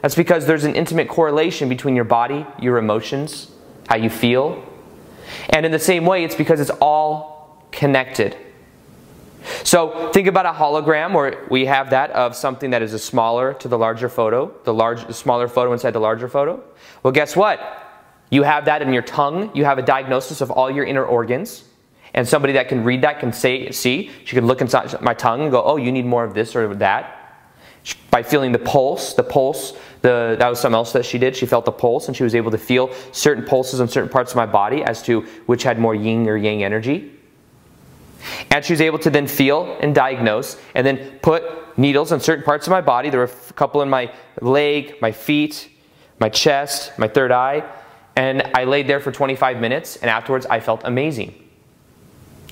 That's 0.00 0.16
because 0.16 0.46
there's 0.46 0.64
an 0.64 0.74
intimate 0.74 1.06
correlation 1.06 1.68
between 1.68 1.94
your 1.94 2.04
body, 2.04 2.44
your 2.60 2.78
emotions, 2.78 3.51
how 3.88 3.96
you 3.96 4.10
feel. 4.10 4.62
And 5.50 5.64
in 5.64 5.72
the 5.72 5.78
same 5.78 6.04
way, 6.04 6.24
it's 6.24 6.34
because 6.34 6.60
it's 6.60 6.70
all 6.80 7.66
connected. 7.70 8.36
So 9.64 10.10
think 10.12 10.28
about 10.28 10.46
a 10.46 10.52
hologram 10.52 11.12
where 11.12 11.46
we 11.50 11.66
have 11.66 11.90
that 11.90 12.10
of 12.10 12.36
something 12.36 12.70
that 12.70 12.82
is 12.82 12.92
a 12.92 12.98
smaller 12.98 13.54
to 13.54 13.68
the 13.68 13.78
larger 13.78 14.08
photo, 14.08 14.52
the 14.64 14.72
large 14.74 15.06
the 15.06 15.14
smaller 15.14 15.48
photo 15.48 15.72
inside 15.72 15.92
the 15.92 16.00
larger 16.00 16.28
photo. 16.28 16.62
Well, 17.02 17.12
guess 17.12 17.34
what? 17.34 17.60
You 18.30 18.44
have 18.44 18.66
that 18.66 18.82
in 18.82 18.92
your 18.92 19.02
tongue. 19.02 19.50
You 19.54 19.64
have 19.64 19.78
a 19.78 19.82
diagnosis 19.82 20.40
of 20.40 20.50
all 20.50 20.70
your 20.70 20.84
inner 20.84 21.04
organs. 21.04 21.64
And 22.14 22.28
somebody 22.28 22.52
that 22.54 22.68
can 22.68 22.84
read 22.84 23.02
that 23.02 23.20
can 23.20 23.32
say, 23.32 23.70
see, 23.72 24.10
she 24.24 24.36
can 24.36 24.46
look 24.46 24.60
inside 24.60 25.00
my 25.00 25.14
tongue 25.14 25.42
and 25.42 25.50
go, 25.50 25.62
oh, 25.62 25.76
you 25.76 25.90
need 25.90 26.06
more 26.06 26.24
of 26.24 26.34
this 26.34 26.54
or 26.54 26.74
that. 26.76 27.18
By 28.10 28.22
feeling 28.22 28.52
the 28.52 28.58
pulse, 28.58 29.14
the 29.14 29.22
pulse 29.22 29.74
the, 30.02 30.36
that 30.38 30.48
was 30.48 30.60
something 30.60 30.76
else 30.76 30.92
that 30.92 31.04
she 31.04 31.18
did. 31.18 31.36
She 31.36 31.46
felt 31.46 31.64
the 31.64 31.72
pulse 31.72 32.08
and 32.08 32.16
she 32.16 32.24
was 32.24 32.34
able 32.34 32.50
to 32.50 32.58
feel 32.58 32.92
certain 33.12 33.44
pulses 33.44 33.80
in 33.80 33.88
certain 33.88 34.10
parts 34.10 34.32
of 34.32 34.36
my 34.36 34.46
body 34.46 34.82
as 34.82 35.02
to 35.04 35.22
which 35.46 35.62
had 35.62 35.78
more 35.78 35.94
yin 35.94 36.28
or 36.28 36.36
yang 36.36 36.62
energy. 36.62 37.12
And 38.50 38.64
she 38.64 38.72
was 38.72 38.80
able 38.80 38.98
to 39.00 39.10
then 39.10 39.26
feel 39.26 39.76
and 39.80 39.94
diagnose 39.94 40.60
and 40.74 40.86
then 40.86 41.18
put 41.22 41.44
needles 41.78 42.12
in 42.12 42.20
certain 42.20 42.44
parts 42.44 42.66
of 42.66 42.70
my 42.70 42.80
body. 42.80 43.10
There 43.10 43.20
were 43.20 43.26
a 43.26 43.52
couple 43.54 43.82
in 43.82 43.88
my 43.88 44.12
leg, 44.40 45.00
my 45.00 45.12
feet, 45.12 45.70
my 46.18 46.28
chest, 46.28 46.98
my 46.98 47.08
third 47.08 47.32
eye. 47.32 47.64
And 48.14 48.42
I 48.54 48.64
laid 48.64 48.88
there 48.88 49.00
for 49.00 49.10
25 49.10 49.58
minutes 49.60 49.96
and 49.96 50.10
afterwards 50.10 50.46
I 50.46 50.60
felt 50.60 50.82
amazing. 50.84 51.34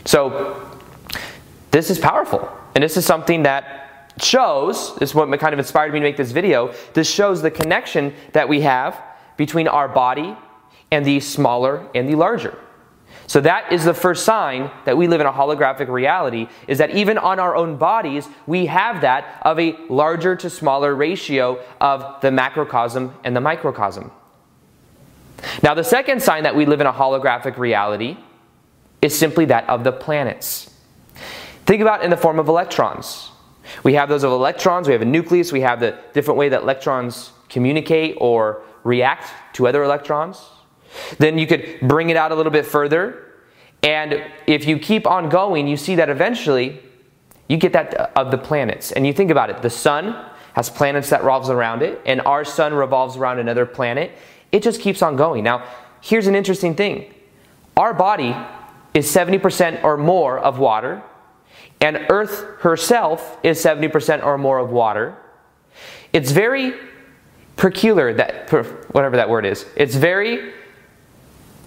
So, 0.06 0.78
this 1.70 1.90
is 1.90 1.98
powerful. 1.98 2.50
And 2.74 2.82
this 2.82 2.96
is 2.96 3.04
something 3.04 3.42
that 3.42 3.79
shows, 4.22 4.94
this 4.96 5.10
is 5.10 5.14
what 5.14 5.28
kind 5.38 5.52
of 5.52 5.58
inspired 5.58 5.92
me 5.92 6.00
to 6.00 6.04
make 6.04 6.16
this 6.16 6.32
video, 6.32 6.74
this 6.94 7.10
shows 7.10 7.42
the 7.42 7.50
connection 7.50 8.14
that 8.32 8.48
we 8.48 8.60
have 8.62 9.00
between 9.36 9.68
our 9.68 9.88
body 9.88 10.36
and 10.90 11.04
the 11.04 11.20
smaller 11.20 11.88
and 11.94 12.08
the 12.08 12.14
larger. 12.14 12.58
So 13.26 13.40
that 13.42 13.72
is 13.72 13.84
the 13.84 13.94
first 13.94 14.24
sign 14.24 14.70
that 14.84 14.96
we 14.96 15.06
live 15.06 15.20
in 15.20 15.26
a 15.26 15.32
holographic 15.32 15.88
reality 15.88 16.48
is 16.66 16.78
that 16.78 16.90
even 16.90 17.16
on 17.16 17.38
our 17.38 17.54
own 17.54 17.76
bodies, 17.76 18.28
we 18.46 18.66
have 18.66 19.02
that 19.02 19.40
of 19.42 19.60
a 19.60 19.76
larger 19.88 20.34
to 20.34 20.50
smaller 20.50 20.94
ratio 20.96 21.62
of 21.80 22.20
the 22.22 22.32
macrocosm 22.32 23.14
and 23.22 23.36
the 23.36 23.40
microcosm. 23.40 24.10
Now, 25.62 25.74
the 25.74 25.84
second 25.84 26.22
sign 26.22 26.42
that 26.42 26.56
we 26.56 26.66
live 26.66 26.80
in 26.80 26.88
a 26.88 26.92
holographic 26.92 27.56
reality 27.56 28.16
is 29.00 29.16
simply 29.16 29.44
that 29.46 29.68
of 29.68 29.84
the 29.84 29.92
planets. 29.92 30.74
Think 31.66 31.82
about 31.82 32.02
in 32.02 32.10
the 32.10 32.16
form 32.16 32.38
of 32.40 32.48
electrons. 32.48 33.30
We 33.82 33.94
have 33.94 34.08
those 34.08 34.24
of 34.24 34.32
electrons, 34.32 34.86
we 34.86 34.92
have 34.92 35.02
a 35.02 35.06
nucleus, 35.06 35.52
we 35.52 35.60
have 35.60 35.80
the 35.80 35.98
different 36.12 36.38
way 36.38 36.48
that 36.48 36.62
electrons 36.62 37.32
communicate 37.48 38.16
or 38.20 38.62
react 38.84 39.30
to 39.54 39.66
other 39.66 39.82
electrons. 39.82 40.44
Then 41.18 41.38
you 41.38 41.46
could 41.46 41.80
bring 41.82 42.10
it 42.10 42.16
out 42.16 42.32
a 42.32 42.34
little 42.34 42.52
bit 42.52 42.66
further. 42.66 43.26
And 43.82 44.24
if 44.46 44.66
you 44.66 44.78
keep 44.78 45.06
on 45.06 45.28
going, 45.28 45.66
you 45.68 45.76
see 45.76 45.94
that 45.96 46.08
eventually 46.08 46.80
you 47.48 47.56
get 47.56 47.72
that 47.72 47.94
of 48.16 48.30
the 48.30 48.38
planets. 48.38 48.92
And 48.92 49.06
you 49.06 49.12
think 49.12 49.30
about 49.30 49.50
it 49.50 49.62
the 49.62 49.70
sun 49.70 50.26
has 50.54 50.68
planets 50.68 51.10
that 51.10 51.20
revolves 51.20 51.48
around 51.48 51.82
it, 51.82 52.00
and 52.04 52.20
our 52.22 52.44
sun 52.44 52.74
revolves 52.74 53.16
around 53.16 53.38
another 53.38 53.64
planet. 53.64 54.10
It 54.52 54.62
just 54.62 54.80
keeps 54.80 55.00
on 55.00 55.16
going. 55.16 55.44
Now, 55.44 55.64
here's 56.00 56.26
an 56.26 56.34
interesting 56.34 56.74
thing 56.74 57.12
our 57.76 57.94
body 57.94 58.36
is 58.94 59.12
70% 59.12 59.84
or 59.84 59.96
more 59.96 60.38
of 60.38 60.58
water, 60.58 61.02
and 61.80 62.06
Earth 62.10 62.44
herself 62.60 63.38
is 63.42 63.62
70% 63.62 64.24
or 64.24 64.36
more 64.36 64.58
of 64.58 64.70
water. 64.70 65.16
It's 66.12 66.30
very 66.30 66.74
peculiar 67.56 68.12
that 68.14 68.50
whatever 68.92 69.16
that 69.16 69.28
word 69.28 69.46
is. 69.46 69.66
It's 69.76 69.94
very 69.94 70.52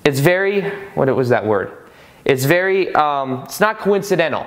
it's 0.05 0.19
very 0.19 0.69
what 0.95 1.13
was 1.15 1.29
that 1.29 1.45
word? 1.45 1.71
It's 2.25 2.45
very 2.45 2.93
um, 2.93 3.43
it's 3.45 3.59
not 3.59 3.79
coincidental. 3.79 4.45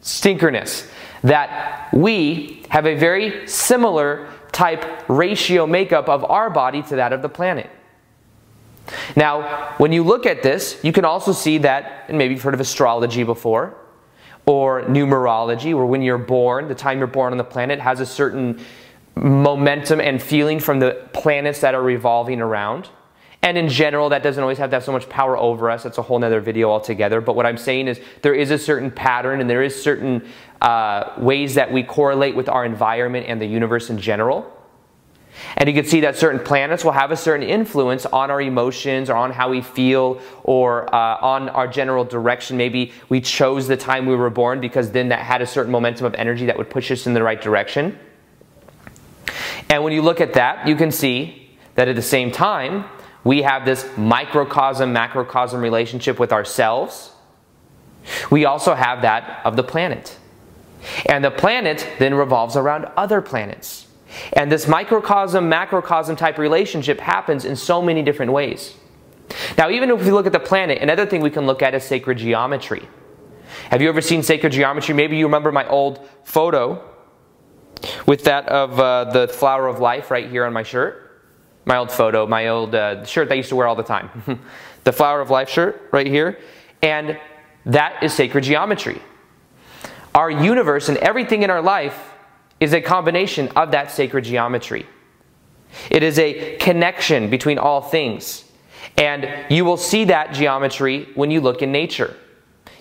Synchronous 0.00 0.90
that 1.22 1.88
we 1.92 2.64
have 2.68 2.86
a 2.86 2.96
very 2.96 3.46
similar 3.46 4.28
type 4.50 5.08
ratio 5.08 5.66
makeup 5.66 6.08
of 6.08 6.28
our 6.28 6.50
body 6.50 6.82
to 6.82 6.96
that 6.96 7.12
of 7.12 7.22
the 7.22 7.28
planet. 7.28 7.70
Now, 9.14 9.74
when 9.78 9.92
you 9.92 10.02
look 10.02 10.26
at 10.26 10.42
this, 10.42 10.80
you 10.82 10.92
can 10.92 11.04
also 11.04 11.32
see 11.32 11.58
that, 11.58 12.06
and 12.08 12.18
maybe 12.18 12.34
you've 12.34 12.42
heard 12.42 12.54
of 12.54 12.60
astrology 12.60 13.22
before, 13.22 13.76
or 14.46 14.82
numerology, 14.82 15.74
where 15.74 15.86
when 15.86 16.02
you're 16.02 16.18
born, 16.18 16.68
the 16.68 16.74
time 16.74 16.98
you're 16.98 17.06
born 17.06 17.32
on 17.32 17.38
the 17.38 17.44
planet 17.44 17.78
has 17.78 18.00
a 18.00 18.06
certain 18.06 18.60
momentum 19.14 20.00
and 20.00 20.22
feeling 20.22 20.58
from 20.58 20.78
the 20.78 21.06
planets 21.12 21.60
that 21.60 21.74
are 21.74 21.82
revolving 21.82 22.40
around. 22.40 22.88
And 23.44 23.58
in 23.58 23.68
general, 23.68 24.08
that 24.10 24.22
doesn't 24.22 24.40
always 24.40 24.58
have 24.58 24.70
to 24.70 24.76
have 24.76 24.84
so 24.84 24.92
much 24.92 25.08
power 25.08 25.36
over 25.36 25.68
us. 25.68 25.82
That's 25.82 25.98
a 25.98 26.02
whole 26.02 26.22
other 26.24 26.40
video 26.40 26.70
altogether. 26.70 27.20
But 27.20 27.34
what 27.34 27.44
I'm 27.44 27.56
saying 27.56 27.88
is 27.88 28.00
there 28.22 28.34
is 28.34 28.52
a 28.52 28.58
certain 28.58 28.90
pattern 28.90 29.40
and 29.40 29.50
there 29.50 29.64
is 29.64 29.80
certain 29.80 30.24
uh, 30.60 31.12
ways 31.18 31.54
that 31.54 31.72
we 31.72 31.82
correlate 31.82 32.36
with 32.36 32.48
our 32.48 32.64
environment 32.64 33.26
and 33.28 33.40
the 33.40 33.46
universe 33.46 33.90
in 33.90 33.98
general. 33.98 34.50
And 35.56 35.68
you 35.68 35.74
can 35.74 35.84
see 35.84 36.00
that 36.00 36.16
certain 36.16 36.40
planets 36.40 36.84
will 36.84 36.92
have 36.92 37.10
a 37.10 37.16
certain 37.16 37.46
influence 37.46 38.06
on 38.06 38.30
our 38.30 38.40
emotions 38.40 39.08
or 39.10 39.16
on 39.16 39.32
how 39.32 39.50
we 39.50 39.60
feel 39.60 40.20
or 40.44 40.92
uh, 40.94 41.18
on 41.20 41.48
our 41.48 41.66
general 41.66 42.04
direction. 42.04 42.56
Maybe 42.56 42.92
we 43.08 43.20
chose 43.20 43.66
the 43.66 43.76
time 43.76 44.06
we 44.06 44.14
were 44.14 44.30
born 44.30 44.60
because 44.60 44.90
then 44.90 45.08
that 45.08 45.20
had 45.20 45.42
a 45.42 45.46
certain 45.46 45.72
momentum 45.72 46.06
of 46.06 46.14
energy 46.14 46.46
that 46.46 46.58
would 46.58 46.70
push 46.70 46.90
us 46.90 47.06
in 47.06 47.14
the 47.14 47.22
right 47.22 47.40
direction. 47.40 47.98
And 49.68 49.82
when 49.84 49.92
you 49.92 50.02
look 50.02 50.20
at 50.20 50.34
that, 50.34 50.66
you 50.66 50.76
can 50.76 50.90
see 50.90 51.56
that 51.74 51.88
at 51.88 51.96
the 51.96 52.02
same 52.02 52.30
time, 52.30 52.84
we 53.24 53.42
have 53.42 53.64
this 53.64 53.88
microcosm 53.96 54.92
macrocosm 54.92 55.60
relationship 55.60 56.18
with 56.18 56.32
ourselves. 56.32 57.12
We 58.30 58.44
also 58.44 58.74
have 58.74 59.02
that 59.02 59.40
of 59.44 59.56
the 59.56 59.62
planet. 59.62 60.18
And 61.06 61.24
the 61.24 61.30
planet 61.30 61.86
then 61.98 62.14
revolves 62.14 62.56
around 62.56 62.86
other 62.96 63.20
planets. 63.20 63.86
And 64.34 64.50
this 64.50 64.68
microcosm 64.68 65.48
macrocosm 65.48 66.16
type 66.16 66.38
relationship 66.38 67.00
happens 67.00 67.44
in 67.44 67.56
so 67.56 67.82
many 67.82 68.02
different 68.02 68.32
ways. 68.32 68.74
Now, 69.56 69.70
even 69.70 69.90
if 69.90 70.04
we 70.04 70.10
look 70.10 70.26
at 70.26 70.32
the 70.32 70.40
planet, 70.40 70.82
another 70.82 71.06
thing 71.06 71.20
we 71.20 71.30
can 71.30 71.46
look 71.46 71.62
at 71.62 71.74
is 71.74 71.84
sacred 71.84 72.18
geometry. 72.18 72.88
Have 73.70 73.80
you 73.80 73.88
ever 73.88 74.00
seen 74.00 74.22
sacred 74.22 74.52
geometry? 74.52 74.94
Maybe 74.94 75.16
you 75.16 75.26
remember 75.26 75.52
my 75.52 75.66
old 75.68 76.06
photo 76.24 76.82
with 78.06 78.24
that 78.24 78.48
of 78.48 78.78
uh, 78.78 79.04
the 79.12 79.28
flower 79.28 79.66
of 79.68 79.80
life 79.80 80.10
right 80.10 80.28
here 80.28 80.44
on 80.44 80.52
my 80.52 80.62
shirt. 80.62 81.22
My 81.64 81.76
old 81.76 81.90
photo, 81.90 82.26
my 82.26 82.48
old 82.48 82.74
uh, 82.74 83.04
shirt 83.04 83.28
that 83.28 83.34
I 83.34 83.36
used 83.36 83.50
to 83.50 83.56
wear 83.56 83.66
all 83.66 83.76
the 83.76 83.82
time. 83.82 84.40
the 84.84 84.92
flower 84.92 85.20
of 85.20 85.30
life 85.30 85.48
shirt 85.48 85.88
right 85.92 86.06
here. 86.06 86.38
And 86.82 87.18
that 87.66 88.02
is 88.02 88.12
sacred 88.12 88.44
geometry. 88.44 89.00
Our 90.14 90.30
universe 90.30 90.88
and 90.88 90.98
everything 90.98 91.42
in 91.42 91.50
our 91.50 91.62
life 91.62 92.11
is 92.62 92.72
a 92.72 92.80
combination 92.80 93.48
of 93.56 93.72
that 93.72 93.90
sacred 93.90 94.22
geometry. 94.24 94.86
It 95.90 96.04
is 96.04 96.16
a 96.20 96.56
connection 96.58 97.28
between 97.28 97.58
all 97.58 97.80
things. 97.80 98.44
And 98.96 99.28
you 99.50 99.64
will 99.64 99.76
see 99.76 100.04
that 100.04 100.32
geometry 100.32 101.08
when 101.16 101.32
you 101.32 101.40
look 101.40 101.60
in 101.62 101.72
nature. 101.72 102.16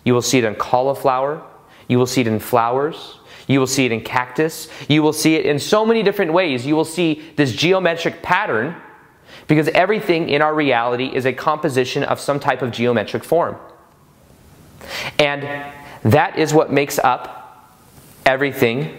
You 0.04 0.14
will 0.14 0.22
see 0.22 0.38
it 0.38 0.44
in 0.44 0.54
cauliflower, 0.54 1.44
you 1.88 1.98
will 1.98 2.06
see 2.06 2.22
it 2.22 2.28
in 2.28 2.40
flowers, 2.40 3.18
you 3.48 3.60
will 3.60 3.68
see 3.68 3.86
it 3.86 3.92
in 3.92 4.02
cactus, 4.02 4.68
you 4.88 5.02
will 5.02 5.14
see 5.14 5.36
it 5.36 5.48
in 5.48 5.58
so 5.58 5.84
many 5.84 6.04
different 6.04 6.32
ways. 6.32 6.64
You 6.64 6.76
will 6.76 6.86
see 6.86 7.24
this 7.36 7.52
geometric 7.52 8.22
pattern 8.22 8.76
because 9.48 9.68
everything 9.70 10.30
in 10.30 10.44
our 10.44 10.54
reality 10.54 11.08
is 11.08 11.26
a 11.26 11.34
composition 11.34 12.04
of 12.04 12.20
some 12.20 12.40
type 12.40 12.62
of 12.62 12.70
geometric 12.72 13.24
form. 13.24 13.58
And 15.18 15.44
that 16.04 16.38
is 16.38 16.54
what 16.54 16.72
makes 16.72 17.00
up 17.00 17.72
everything. 18.28 18.98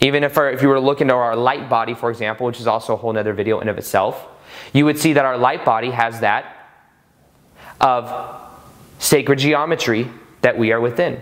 Even 0.00 0.24
if, 0.24 0.36
our, 0.36 0.50
if 0.50 0.60
you 0.60 0.68
were 0.68 0.74
to 0.74 0.80
look 0.80 1.00
into 1.00 1.14
our 1.14 1.36
light 1.36 1.68
body, 1.68 1.94
for 1.94 2.10
example, 2.10 2.46
which 2.46 2.60
is 2.60 2.66
also 2.66 2.94
a 2.94 2.96
whole 2.96 3.16
other 3.16 3.32
video 3.32 3.60
in 3.60 3.68
of 3.68 3.78
itself, 3.78 4.26
you 4.72 4.84
would 4.84 4.98
see 4.98 5.12
that 5.14 5.24
our 5.24 5.38
light 5.38 5.64
body 5.64 5.90
has 5.90 6.20
that 6.20 6.70
of 7.80 8.10
sacred 8.98 9.38
geometry 9.38 10.10
that 10.40 10.58
we 10.58 10.72
are 10.72 10.80
within. 10.80 11.20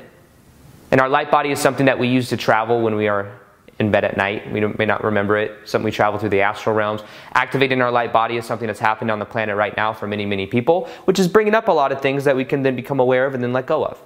And 0.91 1.00
our 1.00 1.09
light 1.09 1.31
body 1.31 1.50
is 1.50 1.59
something 1.59 1.87
that 1.87 1.99
we 1.99 2.09
use 2.09 2.29
to 2.31 2.37
travel 2.37 2.83
when 2.83 2.97
we 2.97 3.09
are 3.09 3.41
in 3.79 3.91
bed 3.91 4.05
at 4.05 4.17
night. 4.17 4.50
We 4.52 4.61
may 4.61 4.85
not 4.85 5.02
remember 5.02 5.37
it. 5.38 5.69
Something 5.69 5.85
we 5.85 5.91
travel 5.91 6.19
through 6.19 6.29
the 6.31 6.43
astral 6.43 6.75
realms. 6.76 7.02
Activating 7.35 7.81
our 7.81 7.91
light 7.91 8.12
body 8.12 8.37
is 8.37 8.47
something 8.47 8.67
that's 8.67 8.79
happened 8.79 9.11
on 9.11 9.19
the 9.19 9.25
planet 9.25 9.57
right 9.57 9.76
now 9.76 9.93
for 9.93 10.07
many, 10.07 10.26
many 10.26 10.47
people, 10.47 10.88
which 11.05 11.19
is 11.19 11.29
bringing 11.29 11.55
up 11.55 11.69
a 11.69 11.73
lot 11.73 11.93
of 11.93 12.00
things 12.00 12.25
that 12.25 12.37
we 12.37 12.45
can 12.45 12.62
then 12.62 12.76
become 12.76 13.00
aware 13.00 13.26
of 13.26 13.35
and 13.35 13.43
then 13.43 13.52
let 13.52 13.67
go 13.67 13.85
of. 13.85 13.99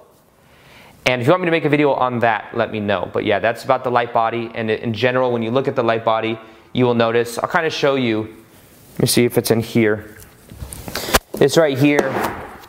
And 1.07 1.21
if 1.21 1.27
you 1.27 1.31
want 1.31 1.41
me 1.43 1.45
to 1.45 1.51
make 1.51 1.63
a 1.63 1.69
video 1.69 1.93
on 1.93 2.19
that, 2.19 2.49
let 2.53 2.69
me 2.69 2.81
know. 2.81 3.09
But 3.13 3.23
yeah, 3.23 3.39
that's 3.39 3.63
about 3.63 3.85
the 3.85 3.89
light 3.89 4.13
body. 4.13 4.51
And 4.53 4.69
in 4.69 4.93
general, 4.93 5.31
when 5.31 5.41
you 5.41 5.51
look 5.51 5.69
at 5.69 5.75
the 5.77 5.83
light 5.83 6.03
body, 6.03 6.37
you 6.73 6.83
will 6.83 6.95
notice, 6.95 7.39
I'll 7.39 7.47
kind 7.47 7.65
of 7.65 7.71
show 7.71 7.95
you. 7.95 8.23
Let 8.95 8.99
me 8.99 9.07
see 9.07 9.23
if 9.23 9.37
it's 9.37 9.49
in 9.49 9.61
here. 9.61 10.17
This 11.31 11.55
right 11.55 11.77
here 11.77 12.13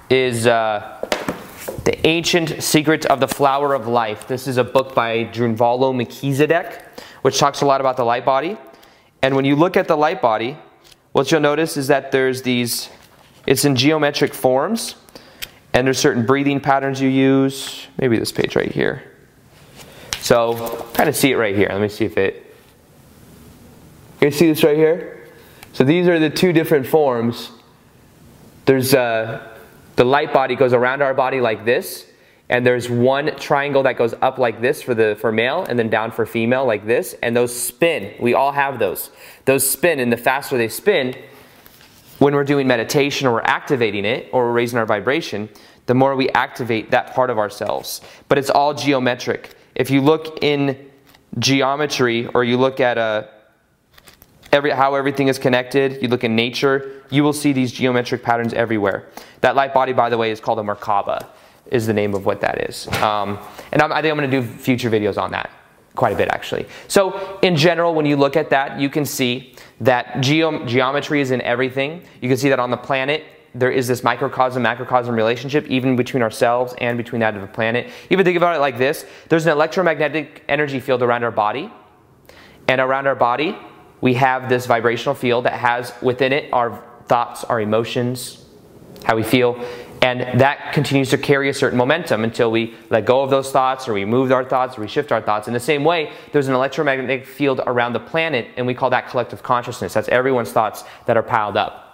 is 0.08 0.46
uh, 0.46 1.04
The 1.82 2.06
Ancient 2.06 2.62
Secret 2.62 3.06
of 3.06 3.18
the 3.18 3.26
Flower 3.26 3.74
of 3.74 3.88
Life. 3.88 4.28
This 4.28 4.46
is 4.46 4.56
a 4.56 4.64
book 4.64 4.94
by 4.94 5.24
Drunvalo 5.24 5.92
Melchizedek, 5.92 6.84
which 7.22 7.38
talks 7.40 7.62
a 7.62 7.66
lot 7.66 7.80
about 7.80 7.96
the 7.96 8.04
light 8.04 8.24
body. 8.24 8.56
And 9.20 9.34
when 9.34 9.46
you 9.46 9.56
look 9.56 9.76
at 9.76 9.88
the 9.88 9.96
light 9.96 10.22
body, 10.22 10.56
what 11.10 11.32
you'll 11.32 11.40
notice 11.40 11.76
is 11.76 11.88
that 11.88 12.12
there's 12.12 12.42
these, 12.42 12.88
it's 13.48 13.64
in 13.64 13.74
geometric 13.74 14.32
forms. 14.32 14.94
And 15.78 15.86
there's 15.86 16.00
certain 16.00 16.26
breathing 16.26 16.58
patterns 16.58 17.00
you 17.00 17.08
use. 17.08 17.86
Maybe 17.98 18.18
this 18.18 18.32
page 18.32 18.56
right 18.56 18.72
here. 18.72 19.04
So, 20.18 20.88
kind 20.92 21.08
of 21.08 21.14
see 21.14 21.30
it 21.30 21.36
right 21.36 21.54
here. 21.54 21.68
Let 21.70 21.80
me 21.80 21.88
see 21.88 22.04
if 22.04 22.18
it. 22.18 22.52
You 24.20 24.32
see 24.32 24.48
this 24.48 24.64
right 24.64 24.76
here? 24.76 25.28
So 25.74 25.84
these 25.84 26.08
are 26.08 26.18
the 26.18 26.30
two 26.30 26.52
different 26.52 26.84
forms. 26.84 27.52
There's 28.64 28.92
uh, 28.92 29.54
the 29.94 30.02
light 30.02 30.32
body 30.32 30.56
goes 30.56 30.72
around 30.72 31.00
our 31.00 31.14
body 31.14 31.40
like 31.40 31.64
this, 31.64 32.10
and 32.48 32.66
there's 32.66 32.90
one 32.90 33.36
triangle 33.36 33.84
that 33.84 33.96
goes 33.96 34.14
up 34.20 34.36
like 34.36 34.60
this 34.60 34.82
for 34.82 34.96
the 34.96 35.16
for 35.20 35.30
male, 35.30 35.64
and 35.68 35.78
then 35.78 35.88
down 35.88 36.10
for 36.10 36.26
female 36.26 36.66
like 36.66 36.88
this, 36.88 37.14
and 37.22 37.36
those 37.36 37.56
spin. 37.56 38.14
We 38.18 38.34
all 38.34 38.50
have 38.50 38.80
those. 38.80 39.10
Those 39.44 39.70
spin, 39.70 40.00
and 40.00 40.12
the 40.12 40.16
faster 40.16 40.58
they 40.58 40.70
spin, 40.70 41.14
when 42.18 42.34
we're 42.34 42.42
doing 42.42 42.66
meditation 42.66 43.28
or 43.28 43.34
we're 43.34 43.42
activating 43.42 44.04
it 44.04 44.28
or 44.32 44.46
we're 44.46 44.52
raising 44.52 44.76
our 44.76 44.86
vibration, 44.86 45.48
the 45.88 45.94
more 45.94 46.14
we 46.14 46.28
activate 46.30 46.90
that 46.90 47.14
part 47.14 47.30
of 47.30 47.38
ourselves. 47.38 48.02
But 48.28 48.36
it's 48.36 48.50
all 48.50 48.74
geometric. 48.74 49.56
If 49.74 49.90
you 49.90 50.02
look 50.02 50.44
in 50.44 50.90
geometry 51.38 52.26
or 52.26 52.44
you 52.44 52.58
look 52.58 52.78
at 52.78 52.98
a, 52.98 53.00
uh, 53.00 53.26
every, 54.52 54.70
how 54.70 54.94
everything 54.94 55.28
is 55.28 55.38
connected, 55.38 56.02
you 56.02 56.08
look 56.08 56.24
in 56.24 56.36
nature, 56.36 57.02
you 57.08 57.24
will 57.24 57.32
see 57.32 57.54
these 57.54 57.72
geometric 57.72 58.22
patterns 58.22 58.52
everywhere. 58.52 59.08
That 59.40 59.56
light 59.56 59.72
body, 59.72 59.94
by 59.94 60.10
the 60.10 60.18
way, 60.18 60.30
is 60.30 60.40
called 60.40 60.58
a 60.58 60.62
Merkaba, 60.62 61.26
is 61.70 61.86
the 61.86 61.94
name 61.94 62.14
of 62.14 62.26
what 62.26 62.42
that 62.42 62.68
is. 62.68 62.86
Um, 63.00 63.38
and 63.72 63.80
I'm, 63.80 63.90
I 63.90 64.02
think 64.02 64.12
I'm 64.12 64.18
going 64.18 64.30
to 64.30 64.40
do 64.42 64.46
future 64.46 64.90
videos 64.90 65.16
on 65.16 65.30
that 65.30 65.50
quite 65.94 66.12
a 66.12 66.16
bit 66.16 66.28
actually. 66.28 66.66
So 66.86 67.38
in 67.42 67.56
general, 67.56 67.94
when 67.94 68.06
you 68.06 68.16
look 68.16 68.36
at 68.36 68.50
that, 68.50 68.78
you 68.78 68.90
can 68.90 69.06
see 69.06 69.56
that 69.80 70.20
geo- 70.20 70.66
geometry 70.66 71.22
is 71.22 71.30
in 71.30 71.40
everything. 71.40 72.02
You 72.20 72.28
can 72.28 72.36
see 72.36 72.50
that 72.50 72.60
on 72.60 72.70
the 72.70 72.76
planet, 72.76 73.24
there 73.54 73.70
is 73.70 73.88
this 73.88 74.04
microcosm 74.04 74.62
macrocosm 74.62 75.14
relationship 75.14 75.66
even 75.68 75.96
between 75.96 76.22
ourselves 76.22 76.74
and 76.78 76.98
between 76.98 77.20
that 77.20 77.34
of 77.34 77.40
the 77.40 77.48
planet. 77.48 77.90
Even 78.10 78.24
think 78.24 78.36
about 78.36 78.54
it 78.54 78.60
like 78.60 78.78
this 78.78 79.06
there's 79.28 79.46
an 79.46 79.52
electromagnetic 79.52 80.44
energy 80.48 80.80
field 80.80 81.02
around 81.02 81.24
our 81.24 81.30
body, 81.30 81.70
and 82.68 82.80
around 82.80 83.06
our 83.06 83.14
body, 83.14 83.56
we 84.00 84.14
have 84.14 84.48
this 84.48 84.66
vibrational 84.66 85.14
field 85.14 85.44
that 85.46 85.54
has 85.54 85.92
within 86.02 86.32
it 86.32 86.52
our 86.52 86.84
thoughts, 87.06 87.42
our 87.44 87.60
emotions, 87.60 88.44
how 89.04 89.16
we 89.16 89.22
feel. 89.22 89.64
And 90.00 90.40
that 90.40 90.72
continues 90.72 91.10
to 91.10 91.18
carry 91.18 91.48
a 91.48 91.54
certain 91.54 91.76
momentum 91.76 92.22
until 92.22 92.52
we 92.52 92.74
let 92.88 93.04
go 93.04 93.22
of 93.22 93.30
those 93.30 93.50
thoughts 93.50 93.88
or 93.88 93.94
we 93.94 94.04
move 94.04 94.30
our 94.30 94.44
thoughts 94.44 94.78
or 94.78 94.82
we 94.82 94.88
shift 94.88 95.10
our 95.10 95.20
thoughts. 95.20 95.48
In 95.48 95.54
the 95.54 95.60
same 95.60 95.82
way, 95.82 96.12
there's 96.30 96.46
an 96.46 96.54
electromagnetic 96.54 97.26
field 97.26 97.60
around 97.66 97.94
the 97.94 98.00
planet, 98.00 98.46
and 98.56 98.64
we 98.64 98.74
call 98.74 98.90
that 98.90 99.08
collective 99.08 99.42
consciousness. 99.42 99.94
That's 99.94 100.08
everyone's 100.08 100.52
thoughts 100.52 100.84
that 101.06 101.16
are 101.16 101.22
piled 101.22 101.56
up 101.56 101.87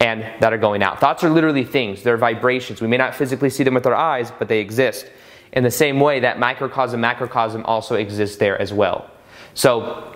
and 0.00 0.22
that 0.40 0.52
are 0.52 0.58
going 0.58 0.82
out. 0.82 1.00
Thoughts 1.00 1.24
are 1.24 1.30
literally 1.30 1.64
things, 1.64 2.02
they're 2.02 2.16
vibrations. 2.16 2.80
We 2.80 2.88
may 2.88 2.96
not 2.96 3.14
physically 3.14 3.50
see 3.50 3.64
them 3.64 3.74
with 3.74 3.86
our 3.86 3.94
eyes, 3.94 4.30
but 4.38 4.48
they 4.48 4.60
exist. 4.60 5.10
In 5.52 5.62
the 5.62 5.70
same 5.70 6.00
way, 6.00 6.20
that 6.20 6.38
microcosm, 6.38 7.00
macrocosm 7.00 7.64
also 7.64 7.94
exists 7.94 8.36
there 8.36 8.60
as 8.60 8.72
well. 8.72 9.10
So, 9.54 10.12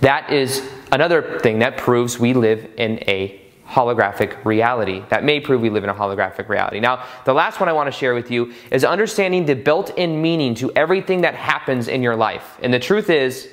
that 0.00 0.32
is 0.32 0.68
another 0.90 1.38
thing 1.40 1.60
that 1.60 1.76
proves 1.76 2.18
we 2.18 2.34
live 2.34 2.68
in 2.76 2.98
a 3.06 3.40
holographic 3.68 4.44
reality. 4.44 5.04
That 5.10 5.24
may 5.24 5.40
prove 5.40 5.60
we 5.60 5.70
live 5.70 5.84
in 5.84 5.90
a 5.90 5.94
holographic 5.94 6.48
reality. 6.48 6.80
Now, 6.80 7.04
the 7.24 7.34
last 7.34 7.60
one 7.60 7.68
I 7.68 7.72
want 7.72 7.86
to 7.86 7.92
share 7.92 8.14
with 8.14 8.30
you 8.30 8.52
is 8.70 8.82
understanding 8.82 9.44
the 9.44 9.54
built 9.54 9.90
in 9.96 10.20
meaning 10.22 10.54
to 10.56 10.72
everything 10.72 11.20
that 11.20 11.34
happens 11.34 11.86
in 11.86 12.02
your 12.02 12.16
life. 12.16 12.58
And 12.62 12.72
the 12.72 12.78
truth 12.78 13.10
is, 13.10 13.48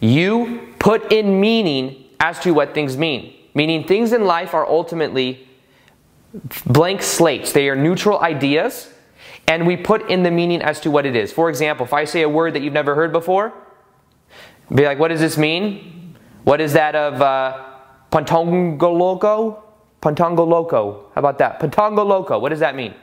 you 0.00 0.74
put 0.78 1.12
in 1.12 1.40
meaning 1.40 2.04
as 2.18 2.38
to 2.40 2.52
what 2.52 2.74
things 2.74 2.96
mean. 2.96 3.33
Meaning, 3.54 3.86
things 3.86 4.12
in 4.12 4.24
life 4.24 4.52
are 4.52 4.66
ultimately 4.66 5.48
blank 6.66 7.02
slates, 7.02 7.52
they 7.52 7.68
are 7.68 7.76
neutral 7.76 8.20
ideas, 8.20 8.92
and 9.46 9.66
we 9.66 9.76
put 9.76 10.10
in 10.10 10.22
the 10.24 10.30
meaning 10.30 10.60
as 10.60 10.80
to 10.80 10.90
what 10.90 11.06
it 11.06 11.14
is. 11.14 11.32
For 11.32 11.48
example, 11.48 11.86
if 11.86 11.92
I 11.92 12.04
say 12.04 12.22
a 12.22 12.28
word 12.28 12.54
that 12.54 12.62
you've 12.62 12.72
never 12.72 12.94
heard 12.94 13.12
before, 13.12 13.52
be 14.74 14.84
like, 14.84 14.98
what 14.98 15.08
does 15.08 15.20
this 15.20 15.38
mean? 15.38 16.16
What 16.42 16.60
is 16.60 16.72
that 16.72 16.94
of. 16.94 17.22
Uh, 17.22 17.70
Pantongoloco? 18.14 19.60
Pantongoloco. 20.00 21.06
How 21.14 21.18
about 21.18 21.38
that? 21.38 21.58
Pantongoloco. 21.58 22.40
What 22.40 22.50
does 22.50 22.60
that 22.60 22.76
mean? 22.76 22.94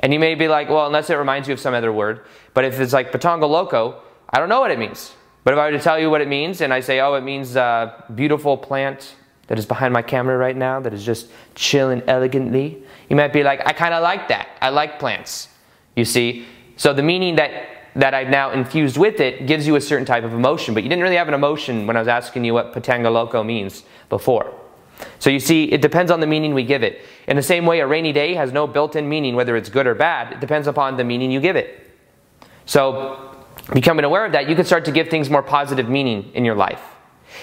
And 0.00 0.12
you 0.12 0.20
may 0.20 0.34
be 0.34 0.46
like, 0.46 0.68
well, 0.68 0.86
unless 0.86 1.08
it 1.08 1.14
reminds 1.14 1.48
you 1.48 1.54
of 1.54 1.60
some 1.60 1.72
other 1.72 1.90
word. 1.90 2.26
But 2.52 2.66
if 2.66 2.78
it's 2.78 2.92
like 2.92 3.12
Patongoloco, 3.12 3.94
I 4.28 4.38
don't 4.38 4.50
know 4.50 4.60
what 4.60 4.70
it 4.70 4.78
means. 4.78 5.14
But 5.42 5.54
if 5.54 5.58
I 5.58 5.70
were 5.70 5.78
to 5.78 5.82
tell 5.82 5.98
you 5.98 6.10
what 6.10 6.20
it 6.20 6.28
means 6.28 6.60
and 6.60 6.74
I 6.74 6.80
say, 6.80 7.00
oh, 7.00 7.14
it 7.14 7.22
means 7.22 7.56
a 7.56 8.04
beautiful 8.14 8.58
plant 8.58 9.14
that 9.48 9.58
is 9.58 9.66
behind 9.66 9.92
my 9.92 10.02
camera 10.02 10.36
right 10.36 10.56
now 10.56 10.80
that 10.80 10.92
is 10.92 11.04
just 11.04 11.28
chilling 11.54 12.02
elegantly, 12.06 12.82
you 13.08 13.16
might 13.16 13.32
be 13.32 13.42
like, 13.42 13.60
I 13.66 13.72
kind 13.72 13.94
of 13.94 14.02
like 14.02 14.28
that. 14.28 14.48
I 14.60 14.70
like 14.70 14.98
plants. 14.98 15.48
You 15.94 16.04
see? 16.04 16.46
So 16.76 16.92
the 16.92 17.02
meaning 17.02 17.36
that 17.36 17.76
that 17.96 18.12
I've 18.12 18.28
now 18.28 18.50
infused 18.50 18.98
with 18.98 19.20
it 19.20 19.46
gives 19.46 19.66
you 19.66 19.74
a 19.76 19.80
certain 19.80 20.04
type 20.04 20.22
of 20.22 20.34
emotion, 20.34 20.74
but 20.74 20.82
you 20.82 20.88
didn't 20.90 21.02
really 21.02 21.16
have 21.16 21.28
an 21.28 21.34
emotion 21.34 21.86
when 21.86 21.96
I 21.96 21.98
was 21.98 22.08
asking 22.08 22.44
you 22.44 22.52
what 22.52 22.74
Patanga 22.74 23.10
Loco 23.10 23.42
means 23.42 23.84
before. 24.10 24.52
So 25.18 25.30
you 25.30 25.40
see, 25.40 25.64
it 25.64 25.80
depends 25.80 26.10
on 26.10 26.20
the 26.20 26.26
meaning 26.26 26.52
we 26.52 26.62
give 26.62 26.82
it. 26.82 27.00
In 27.26 27.36
the 27.36 27.42
same 27.42 27.64
way, 27.64 27.80
a 27.80 27.86
rainy 27.86 28.12
day 28.12 28.34
has 28.34 28.52
no 28.52 28.66
built 28.66 28.96
in 28.96 29.08
meaning, 29.08 29.34
whether 29.34 29.56
it's 29.56 29.70
good 29.70 29.86
or 29.86 29.94
bad. 29.94 30.32
It 30.32 30.40
depends 30.40 30.66
upon 30.66 30.98
the 30.98 31.04
meaning 31.04 31.30
you 31.30 31.40
give 31.40 31.56
it. 31.56 31.90
So, 32.66 33.34
becoming 33.72 34.04
aware 34.04 34.26
of 34.26 34.32
that, 34.32 34.48
you 34.48 34.54
can 34.54 34.64
start 34.66 34.84
to 34.86 34.92
give 34.92 35.08
things 35.08 35.30
more 35.30 35.42
positive 35.42 35.88
meaning 35.88 36.30
in 36.34 36.44
your 36.44 36.54
life. 36.54 36.82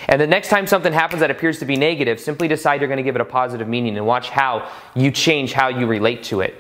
And 0.08 0.20
the 0.20 0.28
next 0.28 0.50
time 0.50 0.68
something 0.68 0.94
happens 0.94 1.22
that 1.22 1.32
appears 1.32 1.60
to 1.60 1.66
be 1.66 1.76
negative, 1.76 2.20
simply 2.20 2.48
decide 2.48 2.82
you're 2.82 2.88
going 2.88 2.98
to 2.98 3.04
give 3.04 3.16
it 3.16 3.22
a 3.22 3.26
positive 3.26 3.68
meaning 3.68 3.98
and 3.98 4.06
watch 4.06 4.30
how 4.30 4.70
you 4.96 5.12
change 5.12 5.54
how 5.54 5.68
you 5.68 5.88
relate 5.88 6.24
to 6.24 6.42
it. 6.42 6.56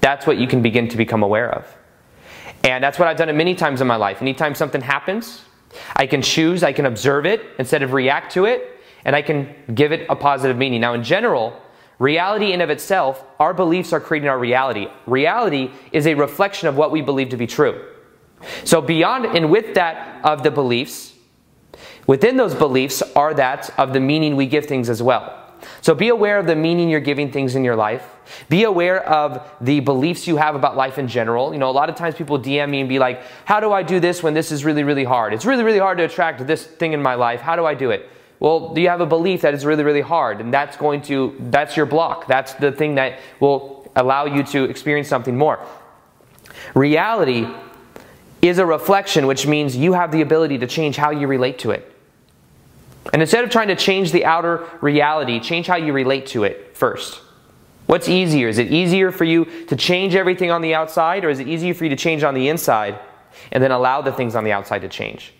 That's 0.00 0.26
what 0.26 0.38
you 0.38 0.46
can 0.46 0.62
begin 0.62 0.88
to 0.88 0.96
become 0.96 1.22
aware 1.22 1.50
of. 1.52 1.66
And 2.64 2.82
that's 2.82 2.98
what 2.98 3.08
I've 3.08 3.16
done 3.16 3.28
it 3.28 3.34
many 3.34 3.54
times 3.54 3.80
in 3.80 3.86
my 3.86 3.96
life. 3.96 4.20
Anytime 4.20 4.54
something 4.54 4.80
happens, 4.80 5.42
I 5.96 6.06
can 6.06 6.22
choose, 6.22 6.62
I 6.62 6.72
can 6.72 6.86
observe 6.86 7.26
it 7.26 7.42
instead 7.58 7.82
of 7.82 7.92
react 7.92 8.32
to 8.32 8.44
it, 8.44 8.80
and 9.04 9.16
I 9.16 9.22
can 9.22 9.54
give 9.74 9.92
it 9.92 10.06
a 10.08 10.16
positive 10.16 10.56
meaning. 10.56 10.80
Now, 10.80 10.94
in 10.94 11.02
general, 11.02 11.58
reality 11.98 12.52
in 12.52 12.60
of 12.60 12.70
itself, 12.70 13.24
our 13.38 13.54
beliefs 13.54 13.92
are 13.92 14.00
creating 14.00 14.28
our 14.28 14.38
reality. 14.38 14.88
Reality 15.06 15.70
is 15.92 16.06
a 16.06 16.14
reflection 16.14 16.68
of 16.68 16.76
what 16.76 16.90
we 16.90 17.02
believe 17.02 17.30
to 17.30 17.36
be 17.36 17.46
true. 17.46 17.84
So 18.64 18.80
beyond 18.80 19.26
and 19.26 19.50
with 19.50 19.74
that 19.74 20.24
of 20.24 20.42
the 20.42 20.50
beliefs, 20.50 21.14
within 22.06 22.36
those 22.36 22.54
beliefs 22.54 23.02
are 23.14 23.34
that 23.34 23.70
of 23.78 23.92
the 23.92 24.00
meaning 24.00 24.36
we 24.36 24.46
give 24.46 24.66
things 24.66 24.88
as 24.88 25.02
well. 25.02 25.36
So 25.82 25.94
be 25.94 26.08
aware 26.08 26.38
of 26.38 26.46
the 26.46 26.56
meaning 26.56 26.88
you're 26.88 27.00
giving 27.00 27.30
things 27.30 27.54
in 27.54 27.64
your 27.64 27.76
life. 27.76 28.06
Be 28.48 28.64
aware 28.64 29.02
of 29.06 29.46
the 29.60 29.80
beliefs 29.80 30.26
you 30.26 30.36
have 30.36 30.54
about 30.54 30.76
life 30.76 30.98
in 30.98 31.08
general. 31.08 31.52
You 31.52 31.58
know, 31.58 31.68
a 31.68 31.72
lot 31.72 31.90
of 31.90 31.96
times 31.96 32.14
people 32.14 32.38
DM 32.38 32.70
me 32.70 32.80
and 32.80 32.88
be 32.88 32.98
like, 32.98 33.22
How 33.44 33.60
do 33.60 33.72
I 33.72 33.82
do 33.82 34.00
this 34.00 34.22
when 34.22 34.34
this 34.34 34.52
is 34.52 34.64
really, 34.64 34.84
really 34.84 35.04
hard? 35.04 35.34
It's 35.34 35.44
really, 35.44 35.64
really 35.64 35.78
hard 35.78 35.98
to 35.98 36.04
attract 36.04 36.46
this 36.46 36.64
thing 36.64 36.92
in 36.92 37.02
my 37.02 37.14
life. 37.14 37.40
How 37.40 37.56
do 37.56 37.66
I 37.66 37.74
do 37.74 37.90
it? 37.90 38.08
Well, 38.38 38.72
do 38.72 38.80
you 38.80 38.88
have 38.88 39.02
a 39.02 39.06
belief 39.06 39.42
that 39.42 39.52
is 39.52 39.66
really, 39.66 39.84
really 39.84 40.00
hard? 40.00 40.40
And 40.40 40.52
that's 40.52 40.76
going 40.76 41.02
to, 41.02 41.36
that's 41.50 41.76
your 41.76 41.84
block. 41.84 42.26
That's 42.26 42.54
the 42.54 42.72
thing 42.72 42.94
that 42.94 43.18
will 43.38 43.90
allow 43.96 44.24
you 44.24 44.42
to 44.44 44.64
experience 44.64 45.08
something 45.08 45.36
more. 45.36 45.64
Reality 46.74 47.46
is 48.42 48.58
a 48.58 48.66
reflection, 48.66 49.26
which 49.26 49.46
means 49.46 49.76
you 49.76 49.92
have 49.92 50.12
the 50.12 50.22
ability 50.22 50.58
to 50.58 50.66
change 50.66 50.96
how 50.96 51.10
you 51.10 51.26
relate 51.26 51.58
to 51.60 51.70
it. 51.70 51.90
And 53.12 53.22
instead 53.22 53.44
of 53.44 53.50
trying 53.50 53.68
to 53.68 53.76
change 53.76 54.12
the 54.12 54.24
outer 54.24 54.66
reality, 54.80 55.40
change 55.40 55.66
how 55.66 55.76
you 55.76 55.92
relate 55.92 56.26
to 56.28 56.44
it 56.44 56.76
first. 56.76 57.20
What's 57.86 58.08
easier? 58.08 58.48
Is 58.48 58.58
it 58.58 58.70
easier 58.70 59.10
for 59.10 59.24
you 59.24 59.46
to 59.66 59.76
change 59.76 60.14
everything 60.14 60.50
on 60.50 60.62
the 60.62 60.74
outside, 60.74 61.24
or 61.24 61.30
is 61.30 61.40
it 61.40 61.48
easier 61.48 61.74
for 61.74 61.84
you 61.84 61.90
to 61.90 61.96
change 61.96 62.22
on 62.22 62.34
the 62.34 62.48
inside 62.48 62.98
and 63.50 63.62
then 63.62 63.72
allow 63.72 64.00
the 64.00 64.12
things 64.12 64.36
on 64.36 64.44
the 64.44 64.52
outside 64.52 64.82
to 64.82 64.88
change? 64.88 65.32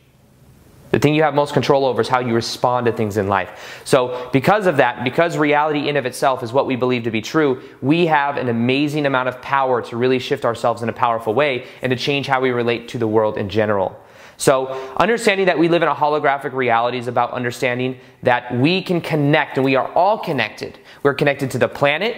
The 0.91 0.99
thing 0.99 1.15
you 1.15 1.23
have 1.23 1.35
most 1.35 1.53
control 1.53 1.85
over 1.87 2.01
is 2.01 2.09
how 2.09 2.19
you 2.19 2.35
respond 2.35 2.87
to 2.87 2.93
things 2.93 3.17
in 3.17 3.29
life. 3.29 3.83
So, 3.85 4.29
because 4.33 4.67
of 4.67 4.79
that, 4.79 5.05
because 5.05 5.39
reality 5.39 5.89
in 5.89 5.97
of 5.97 6.05
itself 6.05 6.43
is 6.43 6.53
what 6.53 6.67
we 6.67 6.75
believe 6.75 7.05
to 7.05 7.11
be 7.11 7.21
true, 7.21 7.63
we 7.81 8.07
have 8.07 8.37
an 8.37 8.49
amazing 8.49 9.07
amount 9.07 9.29
of 9.29 9.41
power 9.41 9.83
to 9.83 9.97
really 9.97 10.19
shift 10.19 10.45
ourselves 10.45 10.83
in 10.83 10.89
a 10.89 10.93
powerful 10.93 11.33
way 11.33 11.67
and 11.83 11.91
to 11.91 11.97
change 11.97 12.27
how 12.27 12.41
we 12.41 12.51
relate 12.51 12.89
to 12.89 12.99
the 12.99 13.07
world 13.07 13.39
in 13.39 13.49
general. 13.49 14.01
So, 14.37 14.69
understanding 14.97 15.47
that 15.47 15.59
we 15.59 15.69
live 15.69 15.83
in 15.83 15.89
a 15.89 15.95
holographic 15.95 16.55
reality 16.55 16.99
is 16.99 17.07
about 17.07 17.33
understanding 17.33 18.01
that 18.23 18.53
we 18.57 18.83
can 18.83 19.01
connect 19.01 19.59
and 19.59 19.65
we 19.65 19.77
are 19.77 19.93
all 19.93 20.19
connected. 20.19 20.79
We're 21.03 21.15
connected 21.15 21.53
to 21.53 21.59
the 21.59 21.69
planet, 21.69 22.17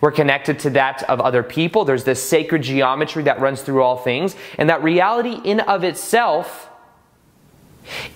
we're 0.00 0.12
connected 0.12 0.60
to 0.60 0.70
that 0.70 1.02
of 1.04 1.20
other 1.20 1.42
people. 1.42 1.84
There's 1.84 2.04
this 2.04 2.22
sacred 2.22 2.62
geometry 2.62 3.24
that 3.24 3.40
runs 3.40 3.62
through 3.62 3.82
all 3.82 3.96
things, 3.96 4.36
and 4.58 4.68
that 4.70 4.84
reality 4.84 5.40
in 5.44 5.58
of 5.60 5.82
itself 5.82 6.68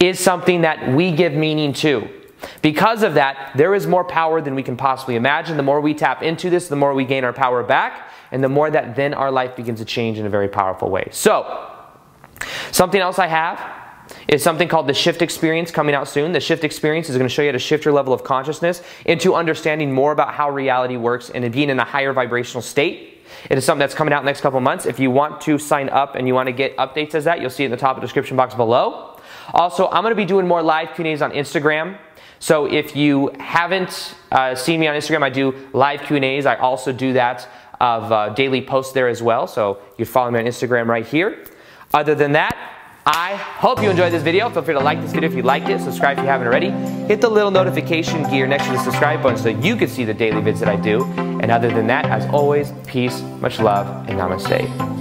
is 0.01 0.19
something 0.19 0.63
that 0.63 0.93
we 0.95 1.13
give 1.13 1.33
meaning 1.33 1.73
to. 1.75 2.09
Because 2.63 3.03
of 3.03 3.15
that, 3.15 3.53
there 3.57 3.75
is 3.75 3.87
more 3.87 4.05
power 4.05 4.41
than 4.41 4.55
we 4.55 4.63
can 4.63 4.77
possibly 4.77 5.17
imagine. 5.17 5.57
The 5.57 5.63
more 5.63 5.81
we 5.81 5.95
tap 5.95 6.23
into 6.23 6.51
this, 6.51 6.69
the 6.69 6.77
more 6.77 6.95
we 6.95 7.05
gain 7.05 7.25
our 7.25 7.33
power 7.33 7.63
back, 7.63 8.11
and 8.31 8.43
the 8.43 8.49
more 8.49 8.71
that 8.71 8.97
then 8.97 9.15
our 9.15 9.31
life 9.31 9.57
begins 9.57 9.79
to 9.81 9.85
change 9.85 10.19
in 10.19 10.27
a 10.27 10.31
very 10.31 10.49
powerful 10.49 10.91
way. 10.91 11.09
So, 11.13 11.71
something 12.73 13.01
else 13.01 13.19
I 13.19 13.27
have 13.27 13.61
is 14.29 14.43
something 14.43 14.69
called 14.69 14.87
the 14.87 14.95
shift 14.95 15.23
experience 15.23 15.71
coming 15.71 15.95
out 15.95 16.09
soon. 16.09 16.33
The 16.33 16.41
shift 16.41 16.65
experience 16.65 17.09
is 17.09 17.17
going 17.17 17.29
to 17.29 17.35
show 17.35 17.43
you 17.43 17.49
how 17.49 17.53
to 17.53 17.59
shift 17.59 17.85
your 17.85 17.95
level 17.95 18.13
of 18.13 18.25
consciousness 18.25 18.83
into 19.05 19.35
understanding 19.35 19.93
more 19.93 20.13
about 20.13 20.35
how 20.35 20.51
reality 20.51 20.97
works 20.97 21.31
and 21.31 21.51
being 21.53 21.71
in 21.71 21.79
a 21.79 21.85
higher 21.85 22.13
vibrational 22.13 22.63
state. 22.63 23.25
It 23.51 23.59
is 23.59 23.65
something 23.65 23.81
that's 23.81 23.95
coming 23.95 24.13
out 24.13 24.25
next 24.25 24.41
couple 24.41 24.61
months. 24.61 24.87
If 24.87 25.01
you 25.01 25.11
want 25.11 25.41
to 25.43 25.59
sign 25.59 25.89
up 25.89 26.15
and 26.15 26.27
you 26.27 26.35
want 26.35 26.49
to 26.49 26.53
get 26.53 26.77
updates 26.77 27.15
as 27.15 27.25
that, 27.25 27.41
you'll 27.41 27.51
see 27.51 27.65
it 27.65 27.67
in 27.67 27.71
the 27.73 27.77
top 27.77 27.97
of 27.97 28.01
the 28.01 28.07
description 28.07 28.37
box 28.37 28.55
below. 28.55 29.16
Also, 29.53 29.89
I'm 29.89 30.03
going 30.03 30.13
to 30.13 30.17
be 30.17 30.25
doing 30.25 30.47
more 30.47 30.63
live 30.63 30.95
Q&As 30.95 31.23
on 31.23 31.33
Instagram. 31.33 31.99
So 32.39 32.67
if 32.67 32.95
you 32.95 33.29
haven't 33.41 34.15
uh, 34.31 34.55
seen 34.55 34.81
me 34.81 34.89
on 34.89 34.95
Instagram, 34.95 35.23
I 35.23 35.31
do 35.31 35.69
live 35.73 36.03
Q&As. 36.03 36.47
I 36.47 36.57
also 36.57 36.93
do 36.93 37.13
that 37.15 37.49
of 37.81 38.13
uh, 38.13 38.29
daily 38.31 38.63
posts 38.63 38.93
there 38.93 39.09
as 39.09 39.23
well. 39.23 39.47
So 39.47 39.79
you 39.99 40.05
follow 40.05 40.31
me 40.31 40.41
on 40.41 40.45
Instagram 40.47 40.87
right 40.87 41.07
here. 41.07 41.45
Other 41.93 42.15
than 42.15 42.33
that, 42.33 42.57
I 43.07 43.37
hope 43.37 43.81
you 43.81 43.89
enjoyed 43.89 44.13
this 44.13 44.25
video. 44.25 44.51
Feel 44.51 44.63
free 44.63 44.75
to 44.75 44.81
like 44.81 45.01
this 45.01 45.13
video 45.13 45.31
if 45.31 45.37
you 45.37 45.43
liked 45.43 45.69
it. 45.69 45.81
Subscribe 45.81 46.19
if 46.19 46.25
you 46.25 46.29
haven't 46.29 46.49
already. 46.49 46.71
Hit 47.07 47.21
the 47.21 47.29
little 47.29 47.53
notification 47.53 48.29
gear 48.29 48.49
next 48.49 48.67
to 48.67 48.73
the 48.73 48.83
subscribe 48.83 49.23
button 49.23 49.39
so 49.39 49.49
you 49.49 49.77
can 49.77 49.87
see 49.87 50.05
the 50.05 50.15
daily 50.15 50.43
vids 50.43 50.59
that 50.59 50.69
I 50.69 50.75
do. 50.75 51.05
And 51.41 51.51
other 51.53 51.71
than 51.71 51.87
that, 51.87 52.07
as 52.07 52.27
always, 52.27 52.73
peace, 52.89 53.21
much 53.41 53.61
love, 53.61 54.09
and 54.09 54.19
namaste. 54.19 54.97